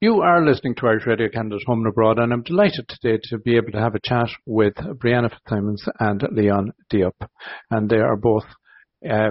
You 0.00 0.20
are 0.20 0.46
listening 0.46 0.76
to 0.76 0.86
Irish 0.86 1.06
Radio 1.06 1.28
Canada's 1.28 1.64
Home 1.66 1.80
and 1.80 1.88
Abroad, 1.88 2.20
and 2.20 2.32
I'm 2.32 2.44
delighted 2.44 2.86
today 2.86 3.18
to 3.24 3.38
be 3.38 3.56
able 3.56 3.72
to 3.72 3.80
have 3.80 3.96
a 3.96 4.00
chat 4.00 4.28
with 4.46 4.74
Brianna 4.76 5.28
Fitzsimons 5.28 5.88
and 5.98 6.22
Leon 6.30 6.70
Diop. 6.88 7.16
And 7.72 7.90
they 7.90 7.96
are 7.96 8.14
both 8.14 8.44
uh, 9.04 9.30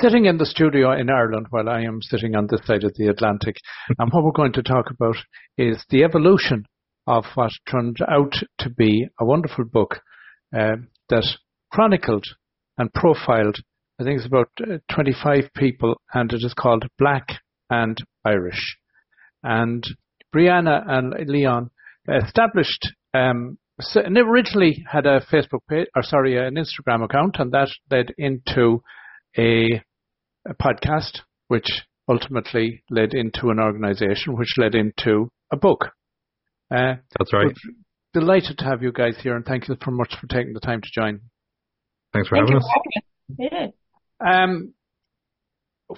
sitting 0.00 0.24
in 0.24 0.38
the 0.38 0.44
studio 0.44 0.90
in 0.90 1.08
Ireland 1.08 1.46
while 1.50 1.68
I 1.68 1.82
am 1.82 2.02
sitting 2.02 2.34
on 2.34 2.48
this 2.50 2.66
side 2.66 2.82
of 2.82 2.94
the 2.96 3.06
Atlantic. 3.06 3.54
and 3.96 4.10
what 4.10 4.24
we're 4.24 4.32
going 4.32 4.54
to 4.54 4.62
talk 4.64 4.90
about 4.90 5.18
is 5.56 5.84
the 5.90 6.02
evolution 6.02 6.64
of 7.06 7.24
what 7.36 7.52
turned 7.70 7.98
out 8.08 8.34
to 8.58 8.70
be 8.70 9.06
a 9.20 9.24
wonderful 9.24 9.66
book 9.66 10.00
uh, 10.52 10.78
that 11.10 11.26
chronicled 11.70 12.26
and 12.76 12.92
profiled, 12.92 13.60
I 14.00 14.02
think 14.02 14.18
it's 14.18 14.26
about 14.26 14.50
uh, 14.60 14.78
25 14.92 15.50
people, 15.56 15.94
and 16.12 16.32
it 16.32 16.42
is 16.42 16.54
called 16.54 16.88
Black 16.98 17.40
and 17.70 17.98
Irish 18.24 18.78
and 19.42 19.84
Brianna 20.34 20.82
and 20.86 21.28
Leon 21.28 21.70
established 22.08 22.92
um, 23.14 23.58
and 23.94 24.18
originally 24.18 24.84
had 24.90 25.06
a 25.06 25.20
Facebook 25.20 25.60
page, 25.68 25.88
or 25.96 26.02
sorry, 26.02 26.36
an 26.36 26.54
Instagram 26.54 27.04
account, 27.04 27.36
and 27.38 27.52
that 27.52 27.68
led 27.90 28.14
into 28.18 28.82
a, 29.36 29.82
a 30.46 30.54
podcast, 30.60 31.20
which 31.48 31.66
ultimately 32.08 32.82
led 32.90 33.14
into 33.14 33.48
an 33.48 33.58
organization, 33.58 34.36
which 34.36 34.54
led 34.56 34.74
into 34.74 35.28
a 35.50 35.56
book. 35.56 35.86
Uh, 36.70 36.96
That's 37.18 37.32
right. 37.32 37.54
Delighted 38.14 38.58
to 38.58 38.64
have 38.64 38.82
you 38.82 38.92
guys 38.92 39.16
here, 39.22 39.36
and 39.36 39.44
thank 39.44 39.68
you 39.68 39.76
so 39.82 39.90
much 39.90 40.14
for 40.20 40.26
taking 40.26 40.52
the 40.52 40.60
time 40.60 40.80
to 40.80 40.88
join. 40.92 41.20
Thanks 42.12 42.28
for 42.28 42.36
Thank 42.36 42.50
having 42.50 42.56
us. 42.56 42.68
Yeah. 43.38 43.66
Um, 44.24 44.74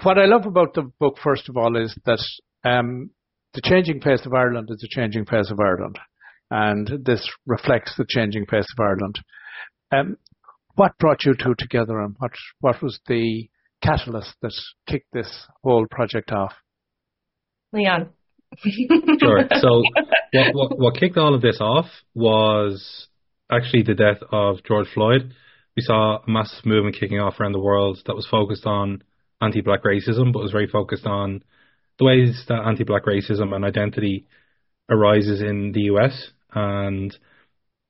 what 0.02 0.18
I 0.18 0.26
love 0.26 0.46
about 0.46 0.74
the 0.74 0.90
book, 1.00 1.18
first 1.22 1.48
of 1.48 1.56
all, 1.56 1.76
is 1.76 1.96
that 2.06 2.20
um, 2.64 3.10
the 3.54 3.62
changing 3.62 4.00
face 4.00 4.26
of 4.26 4.34
Ireland 4.34 4.68
is 4.70 4.80
the 4.80 4.88
changing 4.90 5.26
face 5.26 5.50
of 5.50 5.60
Ireland, 5.60 5.98
and 6.50 7.04
this 7.04 7.28
reflects 7.46 7.94
the 7.96 8.06
changing 8.08 8.46
face 8.46 8.66
of 8.76 8.84
Ireland. 8.84 9.16
Um, 9.92 10.16
what 10.74 10.98
brought 10.98 11.24
you 11.24 11.34
two 11.34 11.54
together, 11.56 12.00
and 12.00 12.16
what 12.18 12.32
what 12.60 12.82
was 12.82 13.00
the 13.06 13.48
catalyst 13.82 14.34
that 14.42 14.52
kicked 14.88 15.12
this 15.12 15.46
whole 15.62 15.86
project 15.90 16.32
off? 16.32 16.52
Leon. 17.72 18.10
sure. 19.20 19.48
So, 19.60 19.82
what, 20.32 20.54
what, 20.54 20.78
what 20.78 20.96
kicked 20.96 21.16
all 21.16 21.34
of 21.34 21.42
this 21.42 21.58
off 21.60 21.86
was 22.14 23.08
actually 23.50 23.82
the 23.82 23.94
death 23.94 24.18
of 24.32 24.64
George 24.64 24.88
Floyd. 24.92 25.32
We 25.76 25.82
saw 25.82 26.18
a 26.18 26.30
massive 26.30 26.64
movement 26.64 26.96
kicking 26.98 27.18
off 27.18 27.38
around 27.40 27.52
the 27.52 27.60
world 27.60 27.98
that 28.06 28.14
was 28.14 28.28
focused 28.30 28.66
on 28.66 29.02
anti-black 29.40 29.82
racism, 29.82 30.32
but 30.32 30.42
was 30.42 30.52
very 30.52 30.68
focused 30.68 31.06
on 31.06 31.42
the 31.98 32.04
ways 32.04 32.44
that 32.48 32.66
anti-black 32.66 33.04
racism 33.04 33.54
and 33.54 33.64
identity 33.64 34.26
arises 34.88 35.40
in 35.40 35.72
the 35.72 35.82
US 35.82 36.30
and 36.52 37.16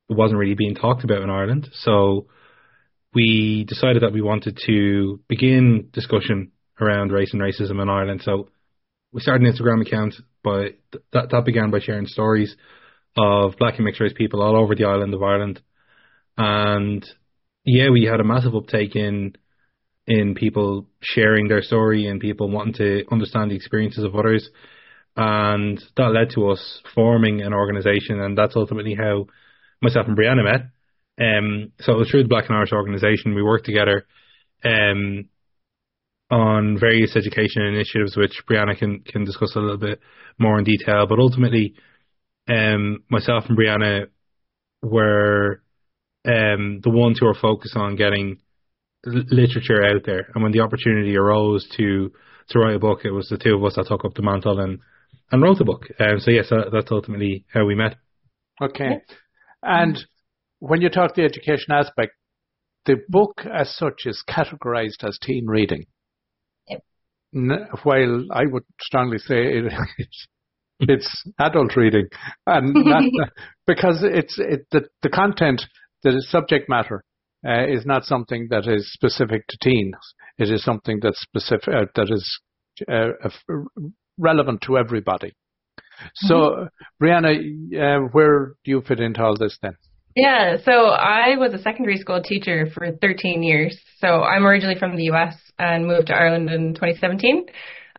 it 0.08 0.16
wasn't 0.16 0.38
really 0.38 0.54
being 0.54 0.74
talked 0.74 1.04
about 1.04 1.22
in 1.22 1.30
Ireland. 1.30 1.68
So 1.72 2.26
we 3.14 3.64
decided 3.66 4.02
that 4.02 4.12
we 4.12 4.20
wanted 4.20 4.58
to 4.66 5.20
begin 5.28 5.88
discussion 5.92 6.52
around 6.80 7.12
race 7.12 7.32
and 7.32 7.40
racism 7.40 7.80
in 7.80 7.88
Ireland. 7.88 8.22
So 8.22 8.50
we 9.12 9.20
started 9.20 9.46
an 9.46 9.52
Instagram 9.52 9.86
account, 9.86 10.14
but 10.42 10.72
that 11.12 11.30
that 11.30 11.44
began 11.44 11.70
by 11.70 11.80
sharing 11.80 12.06
stories 12.06 12.54
of 13.16 13.56
black 13.58 13.76
and 13.76 13.84
mixed 13.84 14.00
race 14.00 14.12
people 14.14 14.42
all 14.42 14.56
over 14.56 14.74
the 14.74 14.84
island 14.84 15.14
of 15.14 15.22
Ireland. 15.22 15.62
And 16.36 17.06
yeah, 17.64 17.90
we 17.90 18.04
had 18.04 18.20
a 18.20 18.24
massive 18.24 18.54
uptake 18.54 18.96
in 18.96 19.36
in 20.06 20.34
people 20.34 20.86
sharing 21.00 21.48
their 21.48 21.62
story 21.62 22.06
and 22.06 22.20
people 22.20 22.50
wanting 22.50 22.74
to 22.74 23.04
understand 23.10 23.50
the 23.50 23.56
experiences 23.56 24.04
of 24.04 24.14
others. 24.14 24.48
And 25.16 25.82
that 25.96 26.08
led 26.08 26.30
to 26.34 26.50
us 26.50 26.80
forming 26.94 27.40
an 27.40 27.54
organization, 27.54 28.20
and 28.20 28.36
that's 28.36 28.56
ultimately 28.56 28.94
how 28.94 29.26
myself 29.80 30.06
and 30.08 30.16
Brianna 30.16 30.44
met. 30.44 30.60
Um, 31.20 31.72
so 31.80 31.92
it 31.92 31.98
was 31.98 32.10
through 32.10 32.24
the 32.24 32.28
Black 32.28 32.46
and 32.48 32.56
Irish 32.56 32.72
organization. 32.72 33.34
We 33.34 33.42
worked 33.42 33.64
together 33.64 34.06
um, 34.64 35.28
on 36.30 36.78
various 36.78 37.14
education 37.16 37.62
initiatives, 37.62 38.16
which 38.16 38.42
Brianna 38.50 38.76
can, 38.76 39.00
can 39.00 39.24
discuss 39.24 39.54
a 39.54 39.60
little 39.60 39.78
bit 39.78 40.00
more 40.38 40.58
in 40.58 40.64
detail. 40.64 41.06
But 41.06 41.20
ultimately, 41.20 41.74
um, 42.48 43.04
myself 43.08 43.44
and 43.48 43.56
Brianna 43.56 44.06
were 44.82 45.62
um, 46.26 46.80
the 46.82 46.90
ones 46.90 47.18
who 47.20 47.28
are 47.28 47.34
focused 47.34 47.76
on 47.76 47.96
getting 47.96 48.38
literature 49.06 49.84
out 49.84 50.02
there. 50.04 50.28
And 50.34 50.42
when 50.42 50.52
the 50.52 50.60
opportunity 50.60 51.16
arose 51.16 51.66
to 51.76 52.12
to 52.50 52.58
write 52.58 52.76
a 52.76 52.78
book, 52.78 53.00
it 53.04 53.10
was 53.10 53.28
the 53.28 53.38
two 53.38 53.56
of 53.56 53.64
us 53.64 53.76
that 53.76 53.86
took 53.86 54.04
up 54.04 54.14
the 54.14 54.22
mantle 54.22 54.60
and 54.60 54.80
and 55.30 55.42
wrote 55.42 55.58
the 55.58 55.64
book. 55.64 55.86
And 55.98 56.12
um, 56.12 56.20
so 56.20 56.30
yes, 56.30 56.50
that's 56.50 56.92
ultimately 56.92 57.44
how 57.52 57.64
we 57.64 57.74
met. 57.74 57.96
Okay, 58.62 59.00
and 59.62 59.98
when 60.60 60.80
you 60.80 60.88
talk 60.88 61.14
the 61.14 61.24
education 61.24 61.72
aspect, 61.72 62.12
the 62.86 62.96
book 63.08 63.42
as 63.50 63.74
such 63.76 64.02
is 64.06 64.22
categorized 64.28 65.02
as 65.02 65.18
teen 65.20 65.46
reading. 65.46 65.86
Yep. 66.68 66.82
While 67.82 68.26
I 68.32 68.44
would 68.46 68.64
strongly 68.80 69.18
say 69.18 69.58
it, 69.58 69.72
it's 69.98 70.26
it's 70.80 71.24
adult 71.38 71.76
reading, 71.76 72.06
and 72.46 72.74
that, 72.74 73.30
because 73.66 74.02
it's 74.02 74.38
it 74.38 74.66
the 74.70 74.88
the 75.02 75.08
content, 75.08 75.62
the 76.02 76.24
subject 76.28 76.68
matter 76.68 77.04
uh, 77.46 77.66
is 77.66 77.84
not 77.84 78.04
something 78.04 78.48
that 78.50 78.66
is 78.66 78.92
specific 78.92 79.46
to 79.48 79.58
teens. 79.62 79.96
It 80.38 80.50
is 80.50 80.62
something 80.62 80.98
that's 81.02 81.20
specific 81.20 81.68
uh, 81.68 81.86
that 81.94 82.10
is 82.10 82.40
uh, 82.90 83.28
relevant 84.18 84.62
to 84.62 84.78
everybody. 84.78 85.32
So, 86.14 86.34
mm-hmm. 86.34 87.04
Brianna, 87.04 87.34
uh, 87.74 88.08
where 88.12 88.54
do 88.64 88.70
you 88.70 88.82
fit 88.86 89.00
into 89.00 89.22
all 89.22 89.36
this 89.38 89.58
then? 89.62 89.76
Yeah, 90.16 90.58
so 90.64 90.88
I 90.88 91.36
was 91.36 91.54
a 91.54 91.62
secondary 91.62 91.96
school 91.96 92.22
teacher 92.22 92.68
for 92.72 92.92
13 93.00 93.42
years. 93.42 93.78
So 93.98 94.22
I'm 94.22 94.44
originally 94.44 94.78
from 94.78 94.96
the 94.96 95.04
US 95.04 95.34
and 95.58 95.86
moved 95.86 96.08
to 96.08 96.14
Ireland 96.14 96.50
in 96.50 96.74
2017. 96.74 97.46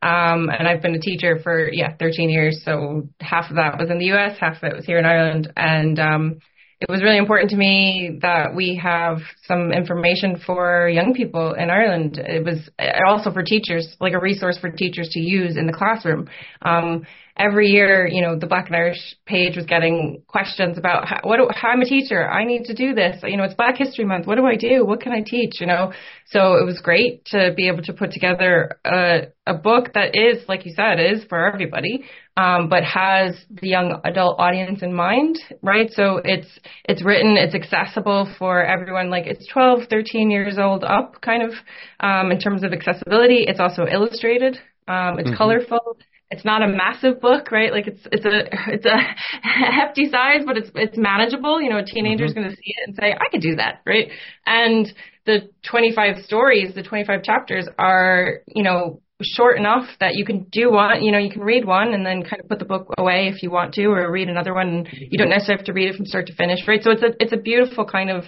Um, 0.01 0.49
and 0.49 0.67
I've 0.67 0.81
been 0.81 0.95
a 0.95 0.99
teacher 0.99 1.39
for, 1.43 1.69
yeah, 1.71 1.95
13 1.99 2.29
years. 2.29 2.61
So 2.63 3.09
half 3.19 3.49
of 3.49 3.57
that 3.57 3.77
was 3.79 3.89
in 3.89 3.99
the 3.99 4.13
US, 4.13 4.37
half 4.39 4.57
of 4.57 4.63
it 4.63 4.75
was 4.75 4.85
here 4.85 4.97
in 4.97 5.05
Ireland. 5.05 5.51
And, 5.57 5.99
um, 5.99 6.39
it 6.87 6.91
was 6.91 7.01
really 7.01 7.17
important 7.17 7.49
to 7.49 7.57
me 7.57 8.19
that 8.21 8.53
we 8.53 8.75
have 8.75 9.17
some 9.47 9.71
information 9.71 10.39
for 10.45 10.87
young 10.87 11.15
people 11.15 11.55
in 11.55 11.71
Ireland. 11.71 12.19
It 12.19 12.45
was 12.45 12.69
also 13.07 13.31
for 13.31 13.41
teachers, 13.41 13.95
like 13.99 14.13
a 14.13 14.19
resource 14.19 14.59
for 14.59 14.69
teachers 14.69 15.09
to 15.13 15.19
use 15.19 15.57
in 15.57 15.65
the 15.65 15.73
classroom. 15.73 16.29
Um, 16.61 17.07
every 17.37 17.67
year, 17.67 18.07
you 18.07 18.21
know, 18.21 18.37
the 18.37 18.47
Black 18.47 18.67
and 18.67 18.75
Irish 18.75 19.15
page 19.25 19.57
was 19.57 19.65
getting 19.65 20.23
questions 20.27 20.77
about 20.77 21.07
how, 21.07 21.19
what 21.23 21.37
do, 21.37 21.49
how 21.53 21.69
I'm 21.69 21.81
a 21.81 21.85
teacher. 21.85 22.29
I 22.29 22.45
need 22.45 22.65
to 22.65 22.73
do 22.73 22.93
this. 22.93 23.21
You 23.23 23.35
know, 23.35 23.43
it's 23.43 23.53
Black 23.53 23.77
History 23.77 24.05
Month. 24.05 24.25
What 24.25 24.35
do 24.35 24.45
I 24.45 24.55
do? 24.55 24.85
What 24.85 25.01
can 25.01 25.11
I 25.11 25.21
teach? 25.21 25.59
You 25.59 25.67
know, 25.67 25.91
so 26.27 26.55
it 26.55 26.65
was 26.65 26.79
great 26.81 27.25
to 27.25 27.53
be 27.55 27.67
able 27.67 27.83
to 27.83 27.93
put 27.93 28.11
together 28.11 28.79
a, 28.85 29.27
a 29.45 29.53
book 29.53 29.93
that 29.93 30.15
is, 30.15 30.47
like 30.47 30.65
you 30.65 30.73
said, 30.75 30.99
is 30.99 31.25
for 31.27 31.45
everybody, 31.45 32.05
um, 32.37 32.69
but 32.69 32.83
has 32.85 33.35
the 33.49 33.67
young 33.67 33.99
adult 34.05 34.39
audience 34.39 34.81
in 34.81 34.93
mind, 34.93 35.37
right? 35.61 35.91
So 35.91 36.21
it's 36.23 36.47
it's 36.85 37.03
written, 37.03 37.35
it's 37.37 37.53
accessible 37.53 38.33
for 38.39 38.63
everyone. 38.63 39.09
Like 39.09 39.25
it's 39.25 39.45
12, 39.51 39.89
13 39.89 40.31
years 40.31 40.57
old 40.57 40.85
up, 40.85 41.21
kind 41.21 41.43
of, 41.43 41.51
um, 41.99 42.31
in 42.31 42.39
terms 42.39 42.63
of 42.63 42.71
accessibility. 42.71 43.43
It's 43.45 43.59
also 43.59 43.85
illustrated. 43.85 44.57
Um, 44.87 45.17
it's 45.19 45.29
mm-hmm. 45.29 45.37
colorful 45.37 45.97
it's 46.31 46.45
not 46.45 46.63
a 46.63 46.67
massive 46.67 47.21
book, 47.21 47.51
right? 47.51 47.71
Like 47.71 47.87
it's 47.87 48.01
it's 48.11 48.25
a 48.25 48.73
it's 48.73 48.85
a 48.85 48.97
hefty 49.41 50.09
size, 50.09 50.41
but 50.45 50.57
it's 50.57 50.69
it's 50.75 50.97
manageable. 50.97 51.61
You 51.61 51.69
know, 51.69 51.77
a 51.77 51.85
teenager's 51.85 52.31
mm-hmm. 52.31 52.41
going 52.41 52.49
to 52.49 52.55
see 52.55 52.73
it 52.77 52.87
and 52.87 52.95
say, 52.95 53.13
"I 53.13 53.29
could 53.31 53.41
do 53.41 53.55
that," 53.55 53.81
right? 53.85 54.09
And 54.45 54.91
the 55.25 55.49
25 55.69 56.23
stories, 56.23 56.75
the 56.75 56.83
25 56.83 57.23
chapters 57.23 57.67
are, 57.77 58.41
you 58.47 58.63
know, 58.63 59.01
short 59.21 59.57
enough 59.57 59.87
that 59.99 60.15
you 60.15 60.25
can 60.25 60.43
do 60.51 60.71
one, 60.71 61.01
you 61.01 61.11
know, 61.11 61.17
you 61.17 61.31
can 61.31 61.41
read 61.41 61.65
one 61.65 61.93
and 61.93 62.05
then 62.05 62.21
kind 62.21 62.41
of 62.41 62.49
put 62.49 62.59
the 62.59 62.65
book 62.65 62.93
away 62.97 63.31
if 63.33 63.41
you 63.41 63.49
want 63.49 63.73
to, 63.73 63.85
or 63.85 64.11
read 64.11 64.29
another 64.29 64.53
one. 64.53 64.85
You 64.91 65.17
don't 65.17 65.29
necessarily 65.29 65.59
have 65.59 65.65
to 65.67 65.73
read 65.73 65.89
it 65.89 65.95
from 65.95 66.05
start 66.05 66.27
to 66.27 66.35
finish, 66.35 66.59
right? 66.67 66.81
So 66.83 66.91
it's 66.91 67.03
a 67.03 67.11
it's 67.19 67.33
a 67.33 67.37
beautiful 67.37 67.85
kind 67.85 68.09
of 68.09 68.25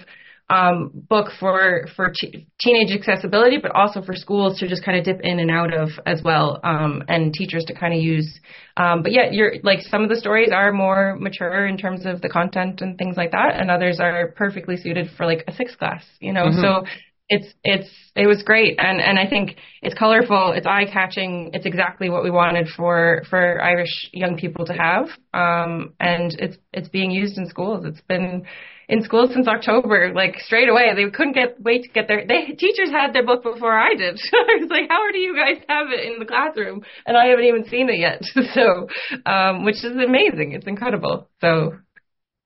um, 0.50 0.90
book 0.94 1.28
for 1.38 1.86
for 1.94 2.12
t- 2.18 2.46
teenage 2.60 2.96
accessibility, 2.96 3.58
but 3.58 3.70
also 3.72 4.00
for 4.00 4.14
schools 4.14 4.58
to 4.58 4.68
just 4.68 4.84
kind 4.84 4.98
of 4.98 5.04
dip 5.04 5.20
in 5.22 5.40
and 5.40 5.50
out 5.50 5.74
of 5.74 5.90
as 6.06 6.22
well, 6.24 6.58
um, 6.64 7.02
and 7.08 7.34
teachers 7.34 7.64
to 7.66 7.74
kind 7.74 7.92
of 7.92 8.00
use. 8.00 8.40
Um, 8.76 9.02
but 9.02 9.12
yeah, 9.12 9.30
you're 9.30 9.54
like 9.62 9.80
some 9.82 10.02
of 10.02 10.08
the 10.08 10.16
stories 10.16 10.50
are 10.52 10.72
more 10.72 11.16
mature 11.20 11.66
in 11.66 11.76
terms 11.76 12.06
of 12.06 12.22
the 12.22 12.28
content 12.28 12.80
and 12.80 12.96
things 12.96 13.16
like 13.16 13.32
that, 13.32 13.56
and 13.56 13.70
others 13.70 14.00
are 14.00 14.32
perfectly 14.36 14.76
suited 14.76 15.10
for 15.16 15.26
like 15.26 15.44
a 15.48 15.52
sixth 15.52 15.78
class. 15.78 16.04
You 16.20 16.32
know, 16.32 16.46
mm-hmm. 16.46 16.60
so 16.62 16.84
it's 17.28 17.52
it's 17.62 17.90
it 18.16 18.26
was 18.26 18.42
great 18.42 18.76
and 18.78 19.00
and 19.00 19.18
I 19.18 19.28
think 19.28 19.56
it's 19.82 19.94
colorful 19.94 20.52
it's 20.56 20.66
eye 20.66 20.86
catching 20.90 21.50
it's 21.52 21.66
exactly 21.66 22.08
what 22.08 22.24
we 22.24 22.30
wanted 22.30 22.68
for 22.74 23.22
for 23.28 23.60
Irish 23.62 24.08
young 24.12 24.38
people 24.38 24.64
to 24.64 24.72
have 24.72 25.08
um 25.34 25.92
and 26.00 26.34
it's 26.38 26.56
it's 26.72 26.88
being 26.88 27.10
used 27.10 27.36
in 27.36 27.46
schools 27.46 27.84
it's 27.84 28.00
been 28.00 28.46
in 28.88 29.02
school 29.02 29.28
since 29.32 29.46
October 29.46 30.12
like 30.14 30.36
straight 30.38 30.68
away. 30.68 30.92
They 30.94 31.10
couldn't 31.10 31.34
get 31.34 31.60
wait 31.60 31.82
to 31.84 31.88
get 31.90 32.08
their 32.08 32.26
they 32.26 32.54
teachers 32.54 32.90
had 32.90 33.12
their 33.12 33.24
book 33.24 33.42
before 33.42 33.78
I 33.78 33.94
did. 33.94 34.18
I 34.32 34.60
was 34.60 34.70
like 34.70 34.88
how 34.88 35.10
do 35.12 35.18
you 35.18 35.36
guys 35.36 35.62
have 35.68 35.88
it 35.90 36.04
in 36.04 36.18
the 36.18 36.24
classroom? 36.24 36.82
And 37.06 37.16
I 37.16 37.26
haven't 37.26 37.44
even 37.44 37.68
seen 37.68 37.88
it 37.88 37.98
yet. 37.98 38.22
So 38.54 38.88
um 39.26 39.64
which 39.64 39.84
is 39.84 39.92
amazing. 39.92 40.52
It's 40.52 40.66
incredible. 40.66 41.28
So 41.40 41.76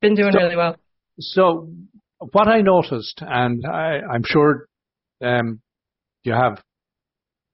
been 0.00 0.15
doing 0.15 0.33
so, 0.33 0.39
really 0.39 0.56
well. 0.56 0.77
so 1.21 1.69
what 2.31 2.49
I 2.49 2.61
noticed, 2.61 3.21
and 3.21 3.65
I, 3.67 3.97
am 4.15 4.23
sure 4.25 4.67
um, 5.23 5.61
you 6.23 6.33
have 6.33 6.62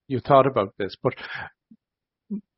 you 0.08 0.20
thought 0.20 0.46
about 0.46 0.74
this, 0.78 0.96
but 1.02 1.14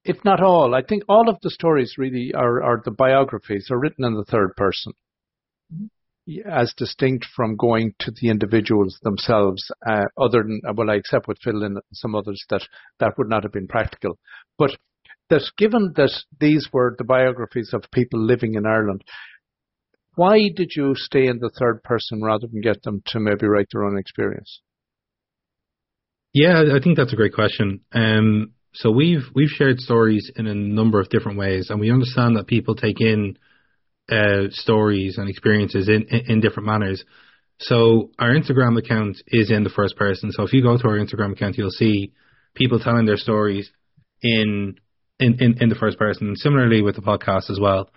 if 0.05 0.25
not 0.25 0.43
all, 0.43 0.75
I 0.75 0.83
think 0.83 1.05
all 1.09 1.29
of 1.29 1.37
the 1.43 1.51
stories 1.51 1.95
really 1.99 2.33
are, 2.35 2.63
are 2.63 2.83
the 2.85 2.91
biographies 2.91 3.69
are 3.71 3.79
written 3.79 4.05
in 4.05 4.15
the 4.15 4.25
third 4.25 4.57
person, 4.57 4.93
as 6.47 6.73
distinct 6.77 7.27
from 7.35 7.57
going 7.57 7.95
to 8.01 8.13
the 8.21 8.29
individuals 8.29 8.99
themselves. 9.03 9.71
Uh, 9.87 10.05
other 10.19 10.43
than 10.43 10.61
well, 10.77 10.91
I 10.91 10.97
accept 10.97 11.29
with 11.29 11.39
Phil 11.43 11.63
and 11.63 11.79
some 11.93 12.15
others 12.15 12.45
that 12.51 12.63
that 12.99 13.15
would 13.19 13.29
not 13.29 13.43
have 13.43 13.53
been 13.53 13.69
practical, 13.69 14.19
but 14.59 14.77
that 15.29 15.43
given 15.57 15.93
that 15.97 16.13
these 16.39 16.69
were 16.73 16.95
the 16.99 17.05
biographies 17.05 17.71
of 17.73 17.85
people 17.93 18.21
living 18.21 18.55
in 18.55 18.67
Ireland, 18.67 19.03
why 20.15 20.51
did 20.55 20.73
you 20.77 20.95
stay 20.95 21.27
in 21.27 21.39
the 21.39 21.51
third 21.59 21.83
person 21.83 22.21
rather 22.23 22.47
than 22.47 22.61
get 22.61 22.83
them 22.83 23.03
to 23.07 23.21
maybe 23.21 23.47
write 23.47 23.69
their 23.73 23.85
own 23.85 23.97
experience? 23.99 24.61
Yeah, 26.33 26.63
I 26.75 26.81
think 26.83 26.97
that's 26.97 27.13
a 27.13 27.17
great 27.17 27.33
question. 27.33 27.81
Um, 27.93 28.53
so 28.73 28.91
we've 28.91 29.25
we've 29.35 29.49
shared 29.49 29.81
stories 29.81 30.31
in 30.37 30.47
a 30.47 30.55
number 30.55 31.01
of 31.01 31.09
different 31.09 31.39
ways, 31.39 31.71
and 31.71 31.81
we 31.81 31.91
understand 31.91 32.37
that 32.37 32.47
people 32.47 32.75
take 32.77 33.01
in 33.01 33.37
uh, 34.11 34.51
stories 34.51 35.19
and 35.19 35.29
experiences 35.29 35.89
in, 35.89 36.07
in, 36.11 36.33
in 36.33 36.41
different 36.41 36.67
manners. 36.67 37.05
So 37.59 38.11
our 38.19 38.31
Instagram 38.31 38.79
account 38.79 39.19
is 39.27 39.51
in 39.51 39.65
the 39.65 39.71
first 39.71 39.97
person. 39.97 40.33
So 40.33 40.43
if 40.45 40.53
you 40.53 40.63
go 40.63 40.77
to 40.77 40.89
our 40.89 40.99
Instagram 40.99 41.33
account, 41.33 41.59
you'll 41.59 41.71
see 41.71 42.13
people 42.55 42.79
telling 42.79 43.07
their 43.07 43.17
stories 43.17 43.71
in 44.23 44.77
in 45.19 45.37
in, 45.41 45.63
in 45.63 45.69
the 45.69 45.75
first 45.75 45.99
person. 45.99 46.35
Similarly 46.37 46.83
with 46.83 46.97
the 46.97 47.03
podcast 47.03 47.51
as 47.51 47.59
well. 47.61 47.91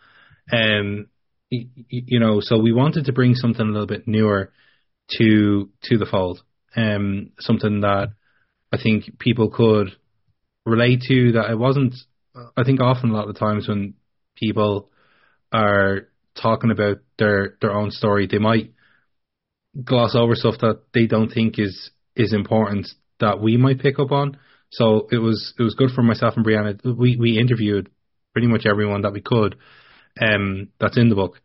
Um, 0.52 1.08
you, 1.50 1.68
you 1.88 2.20
know, 2.20 2.42
so 2.42 2.60
we 2.60 2.74
wanted 2.74 3.06
to 3.06 3.14
bring 3.14 3.36
something 3.36 3.66
a 3.66 3.72
little 3.72 3.88
bit 3.88 4.08
newer 4.08 4.52
to 5.18 5.70
to 5.84 5.98
the 5.98 6.06
fold. 6.06 6.44
Um, 6.76 7.32
something 7.40 7.82
that 7.82 8.10
I 8.72 8.78
think 8.82 9.20
people 9.20 9.50
could 9.50 9.90
relate 10.66 11.02
to 11.08 11.34
that 11.34 11.52
it 11.52 11.58
wasn't 11.58 11.94
I 12.58 12.64
think 12.64 12.82
often 12.82 13.10
a 13.12 13.14
lot 13.14 13.28
of 13.28 13.34
the 13.34 13.40
times 13.40 13.68
when 13.68 13.94
people 14.36 14.90
are 15.54 16.08
talking 16.42 16.72
about 16.72 16.98
their 17.18 17.58
their 17.62 17.72
own 17.72 17.92
story, 17.92 18.28
they 18.28 18.40
might 18.40 18.74
gloss 19.82 20.16
over 20.16 20.36
stuff 20.36 20.56
that 20.62 20.82
they 20.94 21.06
don't 21.06 21.30
think 21.30 21.58
is 21.58 21.92
is 22.16 22.34
important 22.34 22.88
that 23.20 23.40
we 23.40 23.58
might 23.58 23.80
pick 23.80 24.00
up 24.00 24.12
on. 24.12 24.38
So 24.72 25.08
it 25.12 25.20
was 25.20 25.54
it 25.58 25.64
was 25.64 25.76
good 25.76 25.92
for 25.92 26.02
myself 26.02 26.34
and 26.36 26.46
Brianna. 26.46 26.80
We 26.84 27.16
we 27.18 27.40
interviewed 27.40 27.90
pretty 28.34 28.48
much 28.48 28.66
everyone 28.66 29.04
that 29.04 29.14
we 29.14 29.22
could, 29.22 29.56
um, 30.20 30.70
that's 30.80 30.98
in 30.98 31.10
the 31.10 31.16
book, 31.16 31.40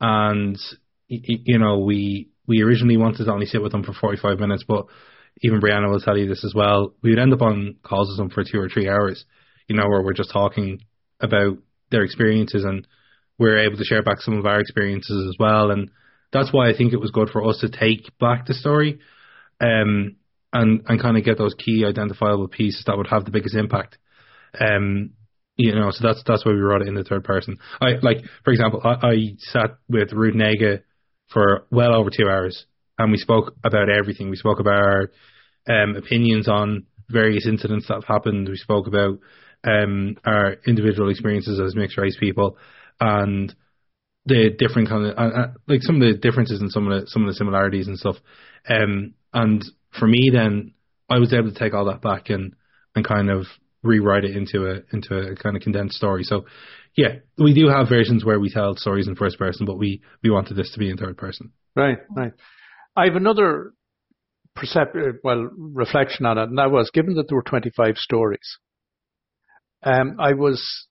and 0.00 0.58
you 1.08 1.58
know 1.58 1.78
we 1.78 2.30
we 2.48 2.62
originally 2.62 2.96
wanted 2.96 3.24
to 3.24 3.32
only 3.32 3.46
sit 3.46 3.62
with 3.62 3.72
them 3.72 3.84
for 3.84 3.92
45 3.92 4.38
minutes, 4.38 4.64
but 4.66 4.86
even 5.42 5.60
Brianna 5.60 5.90
will 5.90 6.00
tell 6.00 6.16
you 6.16 6.28
this 6.28 6.44
as 6.44 6.54
well. 6.54 6.94
We 7.02 7.10
would 7.10 7.18
end 7.18 7.32
up 7.32 7.42
on 7.42 7.76
calls 7.82 8.08
with 8.08 8.18
them 8.18 8.30
for 8.30 8.44
two 8.44 8.60
or 8.60 8.68
three 8.68 8.88
hours, 8.88 9.24
you 9.68 9.76
know, 9.76 9.88
where 9.88 10.02
we're 10.02 10.12
just 10.12 10.32
talking 10.32 10.80
about 11.20 11.58
their 11.90 12.02
experiences 12.02 12.64
and 12.64 12.86
we're 13.38 13.58
able 13.58 13.76
to 13.76 13.84
share 13.84 14.02
back 14.02 14.20
some 14.20 14.38
of 14.38 14.46
our 14.46 14.60
experiences 14.60 15.28
as 15.28 15.36
well. 15.38 15.70
And 15.70 15.90
that's 16.32 16.52
why 16.52 16.68
I 16.68 16.76
think 16.76 16.92
it 16.92 17.00
was 17.00 17.10
good 17.10 17.30
for 17.30 17.46
us 17.48 17.58
to 17.60 17.68
take 17.68 18.16
back 18.18 18.46
the 18.46 18.54
story, 18.54 18.98
um, 19.60 20.16
and 20.52 20.82
and 20.86 21.00
kind 21.00 21.16
of 21.16 21.24
get 21.24 21.38
those 21.38 21.54
key 21.54 21.84
identifiable 21.84 22.48
pieces 22.48 22.84
that 22.86 22.96
would 22.96 23.08
have 23.08 23.24
the 23.24 23.30
biggest 23.30 23.54
impact. 23.54 23.98
Um, 24.58 25.10
you 25.56 25.74
know, 25.74 25.90
so 25.90 26.06
that's 26.06 26.22
that's 26.26 26.44
why 26.44 26.52
we 26.52 26.58
wrote 26.58 26.82
it 26.82 26.88
in 26.88 26.94
the 26.94 27.04
third 27.04 27.24
person. 27.24 27.58
I 27.80 27.92
like, 28.02 28.18
for 28.44 28.52
example, 28.52 28.80
I, 28.84 29.06
I 29.06 29.16
sat 29.38 29.78
with 29.88 30.12
Ruth 30.12 30.34
Negga 30.34 30.82
for 31.32 31.66
well 31.70 31.94
over 31.94 32.10
two 32.10 32.28
hours 32.28 32.66
and 32.98 33.12
we 33.12 33.18
spoke 33.18 33.54
about 33.64 33.88
everything. 33.88 34.30
We 34.30 34.36
spoke 34.36 34.60
about 34.60 34.82
our 34.82 35.10
um, 35.68 35.96
opinions 35.96 36.48
on 36.48 36.86
various 37.08 37.46
incidents 37.46 37.86
that 37.88 37.94
have 37.94 38.04
happened. 38.04 38.48
We 38.48 38.56
spoke 38.56 38.86
about 38.86 39.18
um, 39.64 40.16
our 40.24 40.56
individual 40.66 41.10
experiences 41.10 41.60
as 41.60 41.74
mixed 41.74 41.98
race 41.98 42.16
people 42.18 42.56
and 43.00 43.54
the 44.24 44.50
different 44.58 44.88
kind 44.88 45.06
of 45.06 45.16
uh, 45.16 45.20
uh, 45.20 45.52
like 45.68 45.82
some 45.82 45.96
of 45.96 46.02
the 46.02 46.18
differences 46.18 46.60
and 46.60 46.70
some 46.70 46.90
of 46.90 47.00
the 47.00 47.06
some 47.08 47.22
of 47.22 47.28
the 47.28 47.34
similarities 47.34 47.86
and 47.86 47.98
stuff. 47.98 48.16
Um, 48.68 49.14
and 49.32 49.64
for 49.98 50.06
me, 50.06 50.30
then 50.32 50.74
I 51.08 51.18
was 51.18 51.32
able 51.32 51.52
to 51.52 51.58
take 51.58 51.74
all 51.74 51.86
that 51.86 52.02
back 52.02 52.30
and 52.30 52.54
and 52.94 53.06
kind 53.06 53.30
of 53.30 53.46
rewrite 53.82 54.24
it 54.24 54.36
into 54.36 54.66
a 54.66 54.82
into 54.92 55.16
a 55.16 55.36
kind 55.36 55.56
of 55.56 55.62
condensed 55.62 55.96
story. 55.96 56.24
So 56.24 56.46
yeah, 56.96 57.16
we 57.38 57.54
do 57.54 57.68
have 57.68 57.88
versions 57.88 58.24
where 58.24 58.40
we 58.40 58.50
tell 58.50 58.74
stories 58.76 59.06
in 59.06 59.16
first 59.16 59.38
person, 59.38 59.66
but 59.66 59.78
we 59.78 60.02
we 60.22 60.30
wanted 60.30 60.56
this 60.56 60.72
to 60.72 60.78
be 60.78 60.90
in 60.90 60.96
third 60.96 61.16
person. 61.16 61.52
Right, 61.74 61.98
right. 62.14 62.32
I 62.96 63.04
have 63.04 63.16
another 63.16 63.74
percep- 64.56 65.18
well 65.22 65.50
reflection 65.56 66.26
on 66.26 66.38
it, 66.38 66.48
and 66.48 66.58
that 66.58 66.70
was 66.70 66.90
given 66.92 67.14
that 67.14 67.28
there 67.28 67.36
were 67.36 67.42
25 67.42 67.96
stories. 67.98 68.58
Um, 69.82 70.16
I 70.18 70.32
was, 70.32 70.86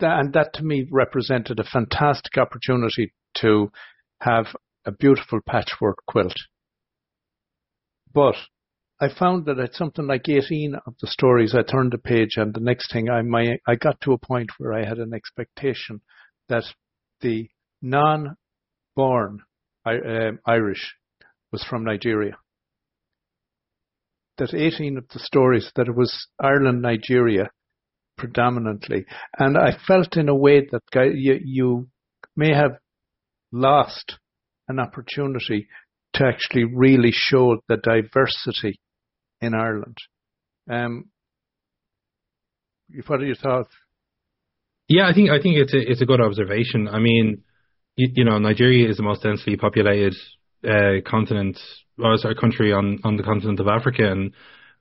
and 0.00 0.32
that 0.32 0.50
to 0.54 0.62
me 0.64 0.86
represented 0.90 1.60
a 1.60 1.64
fantastic 1.64 2.36
opportunity 2.36 3.12
to 3.38 3.70
have 4.20 4.46
a 4.84 4.92
beautiful 4.92 5.40
patchwork 5.46 5.98
quilt. 6.06 6.34
But 8.12 8.36
I 9.00 9.08
found 9.08 9.44
that 9.46 9.58
at 9.58 9.74
something 9.74 10.06
like 10.06 10.28
18 10.28 10.74
of 10.86 10.94
the 11.00 11.06
stories, 11.06 11.54
I 11.54 11.62
turned 11.62 11.92
the 11.92 11.98
page, 11.98 12.36
and 12.36 12.54
the 12.54 12.60
next 12.60 12.92
thing 12.92 13.10
I 13.10 13.22
my, 13.22 13.58
I 13.66 13.74
got 13.74 14.00
to 14.02 14.12
a 14.12 14.18
point 14.18 14.50
where 14.58 14.72
I 14.72 14.86
had 14.86 14.98
an 14.98 15.12
expectation 15.12 16.00
that 16.48 16.64
the 17.20 17.48
non-born 17.82 19.40
um, 19.84 20.38
Irish 20.46 20.94
was 21.52 21.62
from 21.64 21.84
Nigeria. 21.84 22.38
That 24.38 24.54
18 24.54 24.98
of 24.98 25.08
the 25.08 25.20
stories 25.20 25.70
that 25.76 25.88
it 25.88 25.94
was 25.94 26.28
Ireland, 26.40 26.82
Nigeria 26.82 27.50
predominantly. 28.16 29.04
And 29.38 29.56
I 29.56 29.76
felt 29.86 30.16
in 30.16 30.28
a 30.28 30.34
way 30.34 30.66
that 30.70 31.12
you, 31.14 31.38
you 31.44 31.88
may 32.36 32.54
have 32.54 32.78
lost 33.52 34.18
an 34.68 34.78
opportunity 34.78 35.68
to 36.14 36.24
actually 36.24 36.64
really 36.64 37.10
show 37.12 37.58
the 37.68 37.76
diversity 37.76 38.80
in 39.40 39.54
Ireland. 39.54 39.96
Um, 40.70 41.10
what 43.06 43.20
are 43.20 43.26
your 43.26 43.36
thoughts? 43.36 43.70
Yeah, 44.88 45.08
I 45.08 45.14
think 45.14 45.30
I 45.30 45.40
think 45.42 45.56
it's 45.56 45.74
a 45.74 45.78
it's 45.78 46.00
a 46.00 46.06
good 46.06 46.20
observation. 46.20 46.88
I 46.88 47.00
mean, 47.00 47.42
you, 47.96 48.08
you 48.14 48.24
know, 48.24 48.38
Nigeria 48.38 48.88
is 48.88 48.96
the 48.96 49.02
most 49.02 49.22
densely 49.22 49.56
populated 49.56 50.14
uh, 50.64 51.00
continent, 51.04 51.58
or 51.98 52.16
sorry, 52.18 52.36
country 52.36 52.72
on, 52.72 52.98
on 53.02 53.16
the 53.16 53.24
continent 53.24 53.58
of 53.58 53.66
Africa, 53.66 54.10
and 54.10 54.32